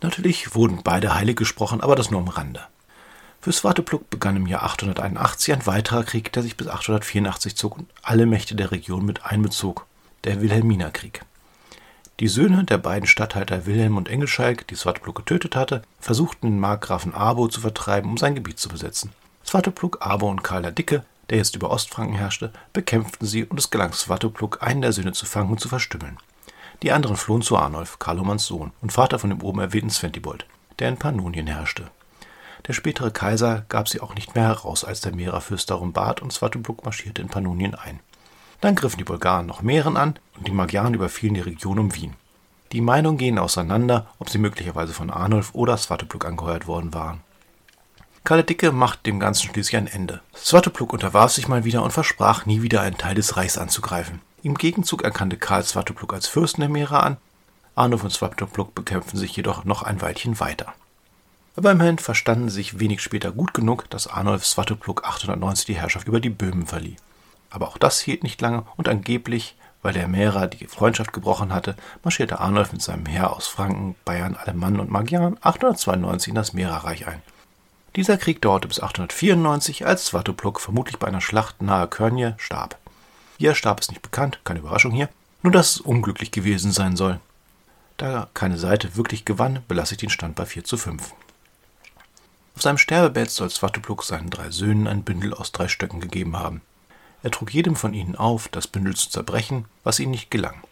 Natürlich 0.00 0.54
wurden 0.54 0.82
beide 0.82 1.14
heilig 1.14 1.36
gesprochen, 1.36 1.80
aber 1.80 1.96
das 1.96 2.10
nur 2.10 2.20
am 2.20 2.28
Rande. 2.28 2.60
Für 3.40 3.52
Svatopluk 3.52 4.10
begann 4.10 4.36
im 4.36 4.46
Jahr 4.46 4.64
881 4.64 5.54
ein 5.54 5.66
weiterer 5.66 6.04
Krieg, 6.04 6.32
der 6.32 6.42
sich 6.42 6.56
bis 6.56 6.68
884 6.68 7.56
zog 7.56 7.78
und 7.78 7.88
alle 8.02 8.26
Mächte 8.26 8.56
der 8.56 8.72
Region 8.72 9.04
mit 9.04 9.24
einbezog, 9.24 9.86
der 10.24 10.40
Wilhelminerkrieg. 10.40 11.22
Die 12.18 12.28
Söhne 12.28 12.64
der 12.64 12.78
beiden 12.78 13.06
Statthalter 13.06 13.66
Wilhelm 13.66 13.98
und 13.98 14.08
Engelschalk, 14.08 14.66
die 14.68 14.74
Svatopluk 14.74 15.16
getötet 15.16 15.54
hatte, 15.54 15.82
versuchten 16.00 16.46
den 16.46 16.60
Markgrafen 16.60 17.14
Abo 17.14 17.46
zu 17.48 17.60
vertreiben, 17.60 18.10
um 18.10 18.16
sein 18.16 18.34
Gebiet 18.34 18.58
zu 18.58 18.68
besetzen. 18.68 19.12
Svatopluk, 19.44 19.98
Abo 20.00 20.28
und 20.28 20.42
Karl 20.42 20.62
der 20.62 20.72
Dicke, 20.72 21.04
der 21.28 21.38
jetzt 21.38 21.54
über 21.56 21.70
Ostfranken 21.70 22.16
herrschte, 22.16 22.52
bekämpften 22.72 23.26
sie 23.26 23.44
und 23.44 23.58
es 23.58 23.70
gelang 23.70 23.92
Svatopluk, 23.92 24.62
einen 24.62 24.82
der 24.82 24.92
Söhne 24.92 25.12
zu 25.12 25.26
fangen 25.26 25.50
und 25.50 25.60
zu 25.60 25.68
verstümmeln. 25.68 26.16
Die 26.82 26.92
anderen 26.92 27.16
flohen 27.16 27.42
zu 27.42 27.56
Arnulf, 27.56 27.98
Karlomans 27.98 28.46
Sohn 28.46 28.72
und 28.82 28.92
Vater 28.92 29.18
von 29.18 29.30
dem 29.30 29.42
oben 29.42 29.60
erwähnten 29.60 29.90
Sventibold, 29.90 30.46
der 30.78 30.88
in 30.88 30.98
Pannonien 30.98 31.46
herrschte. 31.46 31.90
Der 32.66 32.72
spätere 32.72 33.10
Kaiser 33.10 33.64
gab 33.68 33.88
sie 33.88 34.00
auch 34.00 34.14
nicht 34.14 34.34
mehr 34.34 34.44
heraus, 34.44 34.84
als 34.84 35.00
der 35.00 35.14
Meererfürst 35.14 35.70
darum 35.70 35.92
bat 35.92 36.20
und 36.20 36.32
Svatopluk 36.32 36.84
marschierte 36.84 37.22
in 37.22 37.28
Pannonien 37.28 37.74
ein. 37.74 38.00
Dann 38.60 38.74
griffen 38.74 38.98
die 38.98 39.04
Bulgaren 39.04 39.46
noch 39.46 39.62
Mähren 39.62 39.96
an 39.96 40.18
und 40.36 40.46
die 40.46 40.52
Magyaren 40.52 40.94
überfielen 40.94 41.34
die 41.34 41.40
Region 41.40 41.78
um 41.78 41.94
Wien. 41.94 42.14
Die 42.72 42.80
Meinungen 42.80 43.18
gehen 43.18 43.38
auseinander, 43.38 44.08
ob 44.18 44.28
sie 44.28 44.38
möglicherweise 44.38 44.92
von 44.92 45.10
Arnulf 45.10 45.54
oder 45.54 45.76
Svatopluk 45.76 46.24
angeheuert 46.24 46.66
worden 46.66 46.92
waren. 46.92 47.20
Karl 48.24 48.38
der 48.38 48.46
Dicke 48.46 48.72
machte 48.72 49.04
dem 49.04 49.20
Ganzen 49.20 49.48
schließlich 49.48 49.76
ein 49.76 49.86
Ende. 49.86 50.20
Svatopluk 50.34 50.92
unterwarf 50.92 51.30
sich 51.30 51.46
mal 51.46 51.64
wieder 51.64 51.84
und 51.84 51.92
versprach, 51.92 52.44
nie 52.44 52.62
wieder 52.62 52.80
einen 52.80 52.98
Teil 52.98 53.14
des 53.14 53.36
Reichs 53.36 53.56
anzugreifen. 53.56 54.20
Im 54.46 54.54
Gegenzug 54.54 55.02
erkannte 55.02 55.36
Karl 55.36 55.64
Svatopluk 55.64 56.14
als 56.14 56.28
Fürsten 56.28 56.60
der 56.60 56.70
Mährer 56.70 57.02
an. 57.02 57.16
Arnulf 57.74 58.04
und 58.04 58.10
Svatopluk 58.10 58.76
bekämpften 58.76 59.18
sich 59.18 59.34
jedoch 59.34 59.64
noch 59.64 59.82
ein 59.82 60.00
Weilchen 60.00 60.38
weiter. 60.38 60.72
Aber 61.56 61.72
immerhin 61.72 61.98
verstanden 61.98 62.48
sich 62.48 62.78
wenig 62.78 63.02
später 63.02 63.32
gut 63.32 63.54
genug, 63.54 63.90
dass 63.90 64.06
Arnulf 64.06 64.46
Svatopluk 64.46 65.02
890 65.04 65.66
die 65.66 65.74
Herrschaft 65.74 66.06
über 66.06 66.20
die 66.20 66.30
Böhmen 66.30 66.64
verlieh. 66.64 66.94
Aber 67.50 67.66
auch 67.66 67.76
das 67.76 67.98
hielt 67.98 68.22
nicht 68.22 68.40
lange 68.40 68.62
und 68.76 68.88
angeblich, 68.88 69.56
weil 69.82 69.94
der 69.94 70.06
Mährer 70.06 70.46
die 70.46 70.68
Freundschaft 70.68 71.12
gebrochen 71.12 71.52
hatte, 71.52 71.74
marschierte 72.04 72.38
Arnulf 72.38 72.70
mit 72.70 72.82
seinem 72.82 73.06
Heer 73.06 73.32
aus 73.32 73.48
Franken, 73.48 73.96
Bayern, 74.04 74.36
Alemannen 74.36 74.78
und 74.78 74.92
Magyaren 74.92 75.38
892 75.40 76.28
in 76.28 76.34
das 76.36 76.52
Mährerreich 76.52 77.08
ein. 77.08 77.20
Dieser 77.96 78.16
Krieg 78.16 78.40
dauerte 78.42 78.68
bis 78.68 78.78
894, 78.78 79.84
als 79.86 80.06
Svatopluk 80.06 80.60
vermutlich 80.60 81.00
bei 81.00 81.08
einer 81.08 81.20
Schlacht 81.20 81.62
nahe 81.62 81.88
Körnje 81.88 82.36
starb. 82.38 82.78
Er 83.38 83.54
starb, 83.54 83.80
ist 83.80 83.90
nicht 83.90 84.02
bekannt, 84.02 84.40
keine 84.44 84.60
Überraschung 84.60 84.92
hier, 84.92 85.08
nur 85.42 85.52
dass 85.52 85.76
es 85.76 85.80
unglücklich 85.80 86.30
gewesen 86.30 86.72
sein 86.72 86.96
soll. 86.96 87.20
Da 87.96 88.28
keine 88.34 88.58
Seite 88.58 88.96
wirklich 88.96 89.24
gewann, 89.24 89.62
belasse 89.68 89.94
ich 89.94 89.98
den 89.98 90.10
Stand 90.10 90.34
bei 90.34 90.46
4 90.46 90.64
zu 90.64 90.76
5. 90.76 91.12
Auf 92.54 92.62
seinem 92.62 92.78
Sterbebett 92.78 93.30
soll 93.30 93.50
Svatopluk 93.50 94.02
seinen 94.04 94.30
drei 94.30 94.50
Söhnen 94.50 94.86
ein 94.86 95.02
Bündel 95.02 95.34
aus 95.34 95.52
drei 95.52 95.68
Stöcken 95.68 96.00
gegeben 96.00 96.36
haben. 96.38 96.62
Er 97.22 97.30
trug 97.30 97.52
jedem 97.52 97.76
von 97.76 97.92
ihnen 97.92 98.16
auf, 98.16 98.48
das 98.48 98.66
Bündel 98.66 98.94
zu 98.94 99.10
zerbrechen, 99.10 99.66
was 99.84 100.00
ihnen 100.00 100.12
nicht 100.12 100.30
gelang. 100.30 100.62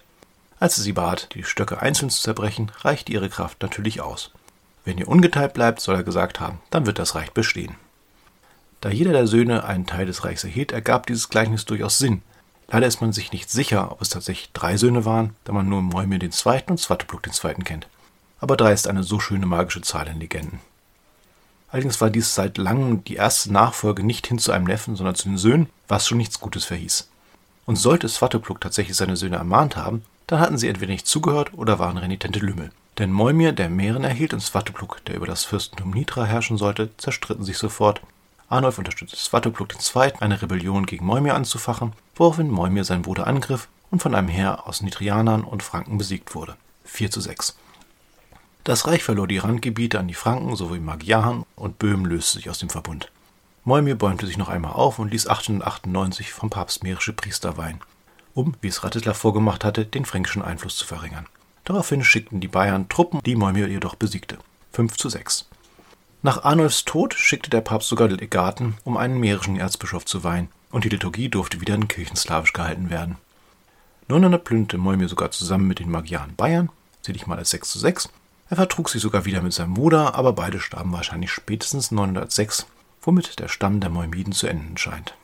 Als 0.60 0.78
er 0.78 0.84
sie 0.84 0.92
bat, 0.92 1.28
die 1.34 1.44
Stöcke 1.44 1.82
einzeln 1.82 2.10
zu 2.10 2.22
zerbrechen, 2.22 2.72
reichte 2.80 3.12
ihre 3.12 3.28
Kraft 3.28 3.60
natürlich 3.60 4.00
aus. 4.00 4.30
Wenn 4.84 4.98
ihr 4.98 5.08
ungeteilt 5.08 5.54
bleibt, 5.54 5.80
soll 5.80 5.96
er 5.96 6.04
gesagt 6.04 6.40
haben, 6.40 6.60
dann 6.70 6.86
wird 6.86 6.98
das 6.98 7.14
Reich 7.14 7.32
bestehen. 7.32 7.74
Da 8.80 8.90
jeder 8.90 9.12
der 9.12 9.26
Söhne 9.26 9.64
einen 9.64 9.86
Teil 9.86 10.06
des 10.06 10.24
Reichs 10.24 10.44
erhielt, 10.44 10.72
ergab 10.72 11.06
dieses 11.06 11.28
Gleichnis 11.28 11.64
durchaus 11.64 11.98
Sinn. 11.98 12.22
Leider 12.68 12.86
ist 12.86 13.00
man 13.00 13.12
sich 13.12 13.32
nicht 13.32 13.50
sicher, 13.50 13.92
ob 13.92 14.00
es 14.00 14.08
tatsächlich 14.08 14.50
drei 14.52 14.76
Söhne 14.76 15.04
waren, 15.04 15.36
da 15.44 15.52
man 15.52 15.68
nur 15.68 15.82
Moimir 15.82 16.18
den 16.18 16.32
Zweiten 16.32 16.72
und 16.72 16.80
Svatopluk 16.80 17.22
den 17.22 17.32
Zweiten 17.32 17.64
kennt. 17.64 17.88
Aber 18.40 18.56
drei 18.56 18.72
ist 18.72 18.88
eine 18.88 19.02
so 19.02 19.20
schöne 19.20 19.46
magische 19.46 19.82
Zahl 19.82 20.08
in 20.08 20.20
Legenden. 20.20 20.60
Allerdings 21.68 22.00
war 22.00 22.10
dies 22.10 22.34
seit 22.34 22.56
langem 22.56 23.02
die 23.04 23.16
erste 23.16 23.52
Nachfolge 23.52 24.04
nicht 24.04 24.26
hin 24.26 24.38
zu 24.38 24.52
einem 24.52 24.66
Neffen, 24.66 24.96
sondern 24.96 25.16
zu 25.16 25.28
den 25.28 25.38
Söhnen, 25.38 25.68
was 25.88 26.06
schon 26.06 26.18
nichts 26.18 26.38
Gutes 26.38 26.64
verhieß. 26.64 27.08
Und 27.66 27.76
sollte 27.76 28.08
Svatopluk 28.08 28.60
tatsächlich 28.60 28.96
seine 28.96 29.16
Söhne 29.16 29.36
ermahnt 29.36 29.76
haben, 29.76 30.04
dann 30.26 30.38
hatten 30.40 30.58
sie 30.58 30.68
entweder 30.68 30.92
nicht 30.92 31.06
zugehört 31.06 31.52
oder 31.54 31.78
waren 31.78 31.96
renitente 31.96 32.38
Lümmel. 32.38 32.70
Denn 32.98 33.10
Moimir, 33.10 33.52
der 33.52 33.68
Mähren 33.68 34.04
erhielt, 34.04 34.32
und 34.32 34.40
Svatopluk, 34.40 35.04
der 35.06 35.16
über 35.16 35.26
das 35.26 35.44
Fürstentum 35.44 35.90
Nitra 35.90 36.24
herrschen 36.24 36.58
sollte, 36.58 36.90
zerstritten 36.96 37.44
sich 37.44 37.58
sofort. 37.58 38.00
Arnulf 38.48 38.78
unterstützte 38.78 39.16
Svatopluk 39.16 39.74
II., 39.74 40.12
eine 40.20 40.40
Rebellion 40.40 40.86
gegen 40.86 41.06
Moimir 41.06 41.34
anzufachen, 41.34 41.92
woraufhin 42.14 42.50
Moimir 42.50 42.84
seinen 42.84 43.02
Bruder 43.02 43.26
angriff 43.26 43.68
und 43.90 44.02
von 44.02 44.14
einem 44.14 44.28
Heer 44.28 44.66
aus 44.66 44.82
Nitrianern 44.82 45.44
und 45.44 45.62
Franken 45.62 45.98
besiegt 45.98 46.34
wurde. 46.34 46.56
4 46.84 47.10
zu 47.10 47.20
6. 47.20 47.56
Das 48.64 48.86
Reich 48.86 49.02
verlor 49.02 49.28
die 49.28 49.38
Randgebiete 49.38 49.98
an 49.98 50.08
die 50.08 50.14
Franken 50.14 50.56
sowie 50.56 50.80
Magyaren 50.80 51.44
und 51.54 51.78
Böhmen 51.78 52.06
löste 52.06 52.38
sich 52.38 52.48
aus 52.48 52.58
dem 52.58 52.70
Verbund. 52.70 53.10
Moimir 53.64 53.94
bäumte 53.94 54.26
sich 54.26 54.36
noch 54.36 54.48
einmal 54.48 54.72
auf 54.72 54.98
und 54.98 55.10
ließ 55.10 55.26
898 55.26 56.32
vom 56.32 56.50
Papst 56.50 56.82
mährische 56.82 57.12
Priester 57.12 57.56
weihen, 57.56 57.80
um, 58.34 58.54
wie 58.60 58.68
es 58.68 58.84
Ratislav 58.84 59.16
vorgemacht 59.16 59.64
hatte, 59.64 59.86
den 59.86 60.04
fränkischen 60.04 60.42
Einfluss 60.42 60.76
zu 60.76 60.86
verringern. 60.86 61.26
Daraufhin 61.64 62.04
schickten 62.04 62.40
die 62.40 62.48
Bayern 62.48 62.88
Truppen, 62.88 63.20
die 63.24 63.36
Moimir 63.36 63.68
jedoch 63.68 63.94
besiegte. 63.94 64.38
5 64.72 64.96
zu 64.96 65.08
6. 65.08 65.48
Nach 66.24 66.42
Arnulfs 66.42 66.86
Tod 66.86 67.12
schickte 67.12 67.50
der 67.50 67.60
Papst 67.60 67.90
sogar 67.90 68.08
Legaten, 68.08 68.78
um 68.82 68.96
einen 68.96 69.20
mährischen 69.20 69.58
Erzbischof 69.58 70.06
zu 70.06 70.24
weihen, 70.24 70.48
und 70.70 70.84
die 70.84 70.88
Liturgie 70.88 71.28
durfte 71.28 71.60
wieder 71.60 71.74
in 71.74 71.86
Kirchenslawisch 71.86 72.54
gehalten 72.54 72.88
werden. 72.88 73.18
900 74.08 74.42
plünderte 74.42 74.78
Moimir 74.78 75.10
sogar 75.10 75.32
zusammen 75.32 75.68
mit 75.68 75.80
den 75.80 75.90
Magyaren 75.90 76.34
Bayern, 76.34 76.70
sehe 77.02 77.14
ich 77.14 77.26
mal 77.26 77.36
als 77.36 77.50
6 77.50 77.72
zu 77.72 77.78
6, 77.78 78.08
er 78.48 78.56
vertrug 78.56 78.88
sich 78.88 79.02
sogar 79.02 79.26
wieder 79.26 79.42
mit 79.42 79.52
seinem 79.52 79.74
Bruder, 79.74 80.14
aber 80.14 80.32
beide 80.32 80.60
starben 80.60 80.92
wahrscheinlich 80.92 81.30
spätestens 81.30 81.90
906, 81.90 82.68
womit 83.02 83.38
der 83.38 83.48
Stamm 83.48 83.80
der 83.80 83.90
Moimiden 83.90 84.32
zu 84.32 84.46
enden 84.46 84.78
scheint. 84.78 85.14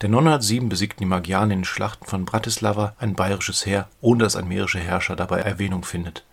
Der 0.00 0.08
907 0.08 0.70
besiegten 0.70 1.00
die 1.00 1.10
Magyaren 1.10 1.50
in 1.50 1.58
den 1.58 1.64
Schlachten 1.66 2.06
von 2.06 2.24
Bratislava 2.24 2.94
ein 2.98 3.14
bayerisches 3.14 3.66
Heer, 3.66 3.86
ohne 4.00 4.24
dass 4.24 4.36
ein 4.36 4.48
mährischer 4.48 4.80
Herrscher 4.80 5.14
dabei 5.14 5.40
Erwähnung 5.40 5.84
findet. 5.84 6.24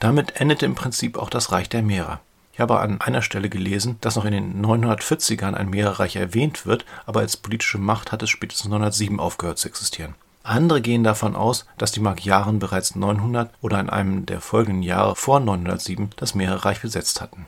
Damit 0.00 0.40
endete 0.40 0.66
im 0.66 0.74
Prinzip 0.74 1.16
auch 1.16 1.30
das 1.30 1.52
Reich 1.52 1.68
der 1.68 1.82
Mährer. 1.82 2.20
Ich 2.58 2.60
habe 2.60 2.80
an 2.80 3.00
einer 3.00 3.22
Stelle 3.22 3.48
gelesen, 3.48 3.98
dass 4.00 4.16
noch 4.16 4.24
in 4.24 4.32
den 4.32 4.66
940ern 4.66 5.54
ein 5.54 5.70
Mährerreich 5.70 6.16
erwähnt 6.16 6.66
wird, 6.66 6.84
aber 7.06 7.20
als 7.20 7.36
politische 7.36 7.78
Macht 7.78 8.10
hat 8.10 8.20
es 8.24 8.30
spätestens 8.30 8.68
907 8.68 9.20
aufgehört 9.20 9.58
zu 9.58 9.68
existieren. 9.68 10.16
Andere 10.42 10.80
gehen 10.80 11.04
davon 11.04 11.36
aus, 11.36 11.66
dass 11.78 11.92
die 11.92 12.00
Magyaren 12.00 12.58
bereits 12.58 12.96
900 12.96 13.52
oder 13.60 13.78
in 13.78 13.88
einem 13.88 14.26
der 14.26 14.40
folgenden 14.40 14.82
Jahre 14.82 15.14
vor 15.14 15.38
907 15.38 16.10
das 16.16 16.34
Meerreich 16.34 16.80
besetzt 16.80 17.20
hatten. 17.20 17.46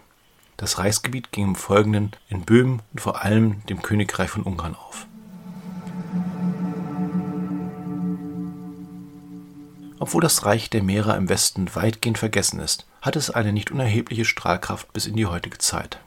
Das 0.56 0.78
Reichsgebiet 0.78 1.32
ging 1.32 1.48
im 1.48 1.56
Folgenden 1.56 2.12
in 2.28 2.42
Böhmen 2.42 2.80
und 2.92 3.00
vor 3.00 3.20
allem 3.20 3.66
dem 3.66 3.82
Königreich 3.82 4.30
von 4.30 4.44
Ungarn 4.44 4.76
auf. 4.76 5.08
Obwohl 10.00 10.22
das 10.22 10.46
Reich 10.46 10.70
der 10.70 10.82
Meerer 10.82 11.14
im 11.16 11.28
Westen 11.28 11.74
weitgehend 11.74 12.16
vergessen 12.16 12.58
ist, 12.58 12.86
hat 13.02 13.16
es 13.16 13.30
eine 13.30 13.52
nicht 13.52 13.70
unerhebliche 13.70 14.24
Strahlkraft 14.24 14.90
bis 14.94 15.06
in 15.06 15.14
die 15.14 15.26
heutige 15.26 15.58
Zeit. 15.58 16.00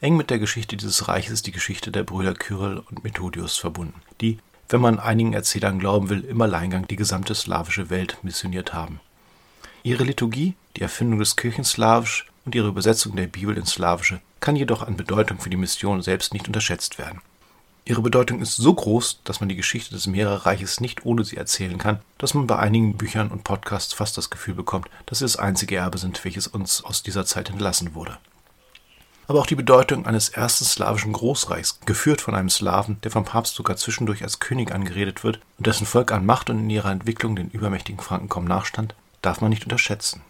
Eng 0.00 0.16
mit 0.16 0.30
der 0.30 0.38
Geschichte 0.38 0.76
dieses 0.76 1.08
Reiches 1.08 1.32
ist 1.32 1.46
die 1.48 1.52
Geschichte 1.52 1.90
der 1.90 2.04
Brüder 2.04 2.34
Kyrill 2.34 2.78
und 2.78 3.02
Methodius 3.02 3.58
verbunden, 3.58 4.00
die 4.20 4.38
wenn 4.68 4.80
man 4.80 5.00
einigen 5.00 5.34
Erzählern 5.34 5.80
glauben 5.80 6.08
will, 6.08 6.24
im 6.24 6.40
Alleingang 6.40 6.86
die 6.86 6.96
gesamte 6.96 7.34
slawische 7.34 7.90
Welt 7.90 8.16
missioniert 8.22 8.72
haben. 8.72 9.00
Ihre 9.82 10.04
Liturgie, 10.04 10.54
die 10.76 10.82
Erfindung 10.82 11.18
des 11.18 11.36
Kirchenslawisch 11.36 12.26
und 12.44 12.54
ihre 12.54 12.68
Übersetzung 12.68 13.16
der 13.16 13.26
Bibel 13.26 13.58
ins 13.58 13.72
Slawische 13.72 14.20
kann 14.40 14.56
jedoch 14.56 14.82
an 14.82 14.96
Bedeutung 14.96 15.40
für 15.40 15.50
die 15.50 15.56
Mission 15.56 16.00
selbst 16.00 16.32
nicht 16.32 16.46
unterschätzt 16.46 16.98
werden. 16.98 17.20
Ihre 17.84 18.00
Bedeutung 18.00 18.40
ist 18.40 18.56
so 18.56 18.72
groß, 18.72 19.22
dass 19.24 19.40
man 19.40 19.48
die 19.48 19.56
Geschichte 19.56 19.90
des 19.92 20.06
Meererreiches 20.06 20.80
nicht 20.80 21.04
ohne 21.04 21.24
sie 21.24 21.36
erzählen 21.36 21.78
kann, 21.78 21.98
dass 22.16 22.32
man 22.32 22.46
bei 22.46 22.56
einigen 22.56 22.96
Büchern 22.96 23.28
und 23.32 23.42
Podcasts 23.42 23.92
fast 23.92 24.16
das 24.16 24.30
Gefühl 24.30 24.54
bekommt, 24.54 24.88
dass 25.06 25.18
sie 25.18 25.24
das 25.24 25.36
einzige 25.36 25.76
Erbe 25.76 25.98
sind, 25.98 26.24
welches 26.24 26.46
uns 26.46 26.84
aus 26.84 27.02
dieser 27.02 27.26
Zeit 27.26 27.50
entlassen 27.50 27.94
wurde. 27.94 28.18
aber 29.26 29.40
auch 29.40 29.46
die 29.46 29.54
Bedeutung 29.54 30.04
eines 30.06 30.28
ersten 30.28 30.64
slawischen 30.64 31.12
Großreichs, 31.12 31.80
geführt 31.86 32.20
von 32.20 32.34
einem 32.34 32.50
Slawen, 32.50 32.98
der 33.02 33.10
vom 33.10 33.24
Papst 33.24 33.54
sogar 33.54 33.76
zwischendurch 33.76 34.22
als 34.22 34.40
König 34.40 34.72
angeredet 34.72 35.24
wird 35.24 35.40
und 35.58 35.66
dessen 35.66 35.86
Volk 35.86 36.12
an 36.12 36.26
Macht 36.26 36.50
und 36.50 36.58
in 36.58 36.70
ihrer 36.70 36.90
Entwicklung 36.90 37.34
den 37.34 37.48
übermächtigen 37.48 38.00
Franken 38.00 38.28
kaum 38.28 38.44
nachstand, 38.44 38.94
darf 39.22 39.40
man 39.40 39.50
nicht 39.50 39.64
unterschätzen. 39.64 40.22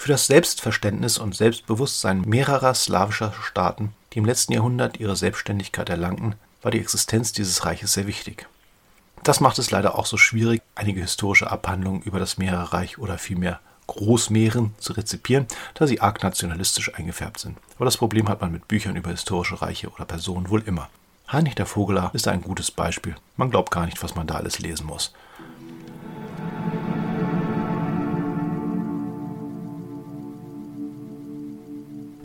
Für 0.00 0.08
das 0.08 0.28
Selbstverständnis 0.28 1.18
und 1.18 1.36
Selbstbewusstsein 1.36 2.22
mehrerer 2.22 2.72
slawischer 2.72 3.34
Staaten, 3.42 3.92
die 4.14 4.20
im 4.20 4.24
letzten 4.24 4.54
Jahrhundert 4.54 4.98
ihre 4.98 5.14
Selbstständigkeit 5.14 5.90
erlangten, 5.90 6.36
war 6.62 6.70
die 6.70 6.80
Existenz 6.80 7.32
dieses 7.32 7.66
Reiches 7.66 7.92
sehr 7.92 8.06
wichtig. 8.06 8.48
Das 9.24 9.40
macht 9.40 9.58
es 9.58 9.70
leider 9.70 9.98
auch 9.98 10.06
so 10.06 10.16
schwierig, 10.16 10.62
einige 10.74 11.02
historische 11.02 11.50
Abhandlungen 11.50 12.00
über 12.00 12.18
das 12.18 12.38
Meererreich 12.38 12.96
oder 12.96 13.18
vielmehr 13.18 13.60
Großmeeren 13.88 14.74
zu 14.78 14.94
rezipieren, 14.94 15.46
da 15.74 15.86
sie 15.86 16.00
arg 16.00 16.22
nationalistisch 16.22 16.94
eingefärbt 16.94 17.38
sind. 17.38 17.58
Aber 17.76 17.84
das 17.84 17.98
Problem 17.98 18.30
hat 18.30 18.40
man 18.40 18.52
mit 18.52 18.68
Büchern 18.68 18.96
über 18.96 19.10
historische 19.10 19.60
Reiche 19.60 19.90
oder 19.90 20.06
Personen 20.06 20.48
wohl 20.48 20.62
immer. 20.62 20.88
Heinrich 21.30 21.56
der 21.56 21.66
Vogeler 21.66 22.10
ist 22.14 22.26
ein 22.26 22.40
gutes 22.40 22.70
Beispiel. 22.70 23.16
Man 23.36 23.50
glaubt 23.50 23.70
gar 23.70 23.84
nicht, 23.84 24.02
was 24.02 24.14
man 24.14 24.26
da 24.26 24.36
alles 24.36 24.60
lesen 24.60 24.86
muss. 24.86 25.12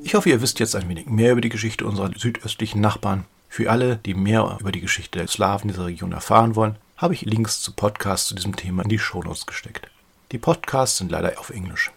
Ich 0.05 0.13
hoffe, 0.13 0.29
ihr 0.29 0.39
wisst 0.39 0.59
jetzt 0.59 0.75
ein 0.75 0.87
wenig 0.87 1.07
mehr 1.07 1.31
über 1.31 1.41
die 1.41 1.49
Geschichte 1.49 1.83
unserer 1.83 2.11
südöstlichen 2.15 2.79
Nachbarn. 2.79 3.25
Für 3.49 3.71
alle, 3.71 3.95
die 3.95 4.13
mehr 4.13 4.55
über 4.59 4.71
die 4.71 4.79
Geschichte 4.79 5.17
der 5.17 5.27
Slawen 5.27 5.67
dieser 5.67 5.87
Region 5.87 6.11
erfahren 6.11 6.55
wollen, 6.55 6.75
habe 6.95 7.15
ich 7.15 7.21
Links 7.21 7.63
zu 7.63 7.71
Podcasts 7.71 8.27
zu 8.27 8.35
diesem 8.35 8.55
Thema 8.55 8.83
in 8.83 8.89
die 8.89 8.99
Shownotes 8.99 9.47
gesteckt. 9.47 9.89
Die 10.31 10.37
Podcasts 10.37 10.99
sind 10.99 11.09
leider 11.09 11.39
auf 11.39 11.49
Englisch. 11.49 11.89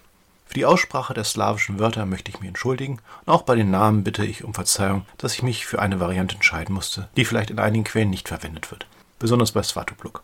Für 0.46 0.54
die 0.54 0.64
Aussprache 0.64 1.12
der 1.12 1.24
slawischen 1.24 1.78
Wörter 1.78 2.06
möchte 2.06 2.30
ich 2.30 2.40
mich 2.40 2.48
entschuldigen 2.48 2.98
und 3.26 3.32
auch 3.34 3.42
bei 3.42 3.56
den 3.56 3.70
Namen 3.70 4.04
bitte 4.04 4.24
ich 4.24 4.42
um 4.42 4.54
Verzeihung, 4.54 5.04
dass 5.18 5.34
ich 5.34 5.42
mich 5.42 5.66
für 5.66 5.82
eine 5.82 6.00
Variante 6.00 6.36
entscheiden 6.36 6.74
musste, 6.74 7.10
die 7.14 7.26
vielleicht 7.26 7.50
in 7.50 7.58
einigen 7.58 7.84
Quellen 7.84 8.08
nicht 8.08 8.28
verwendet 8.28 8.70
wird, 8.70 8.86
besonders 9.18 9.52
bei 9.52 9.62
Svatopluk. 9.62 10.22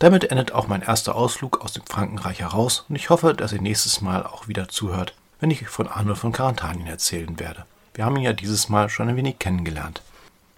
Damit 0.00 0.24
endet 0.24 0.50
auch 0.50 0.66
mein 0.66 0.82
erster 0.82 1.14
Ausflug 1.14 1.60
aus 1.60 1.72
dem 1.72 1.86
Frankenreich 1.86 2.40
heraus 2.40 2.84
und 2.88 2.96
ich 2.96 3.10
hoffe, 3.10 3.32
dass 3.32 3.52
ihr 3.52 3.62
nächstes 3.62 4.00
Mal 4.00 4.24
auch 4.24 4.48
wieder 4.48 4.66
zuhört, 4.66 5.14
wenn 5.42 5.50
ich 5.50 5.66
von 5.66 5.88
Arnold 5.88 6.18
von 6.18 6.30
Karantanien 6.30 6.86
erzählen 6.86 7.40
werde. 7.40 7.66
Wir 7.94 8.04
haben 8.04 8.16
ihn 8.16 8.22
ja 8.22 8.32
dieses 8.32 8.68
Mal 8.68 8.88
schon 8.88 9.08
ein 9.08 9.16
wenig 9.16 9.40
kennengelernt. 9.40 10.00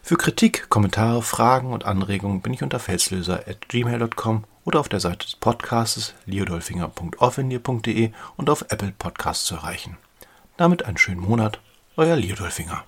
Für 0.02 0.18
Kritik, 0.18 0.68
Kommentare, 0.68 1.22
Fragen 1.22 1.72
und 1.72 1.86
Anregungen 1.86 2.42
bin 2.42 2.52
ich 2.52 2.62
unter 2.62 2.78
felslöser.gmail.com 2.78 4.44
oder 4.66 4.80
auf 4.80 4.90
der 4.90 5.00
Seite 5.00 5.24
des 5.24 5.36
Podcasts 5.36 6.12
liodolfinger.offendir.de 6.26 8.10
und 8.36 8.50
auf 8.50 8.66
Apple 8.68 8.92
Podcasts 8.98 9.46
zu 9.46 9.54
erreichen. 9.54 9.96
Damit 10.58 10.84
einen 10.84 10.98
schönen 10.98 11.22
Monat, 11.22 11.60
euer 11.96 12.16
Liodolfinger. 12.16 12.84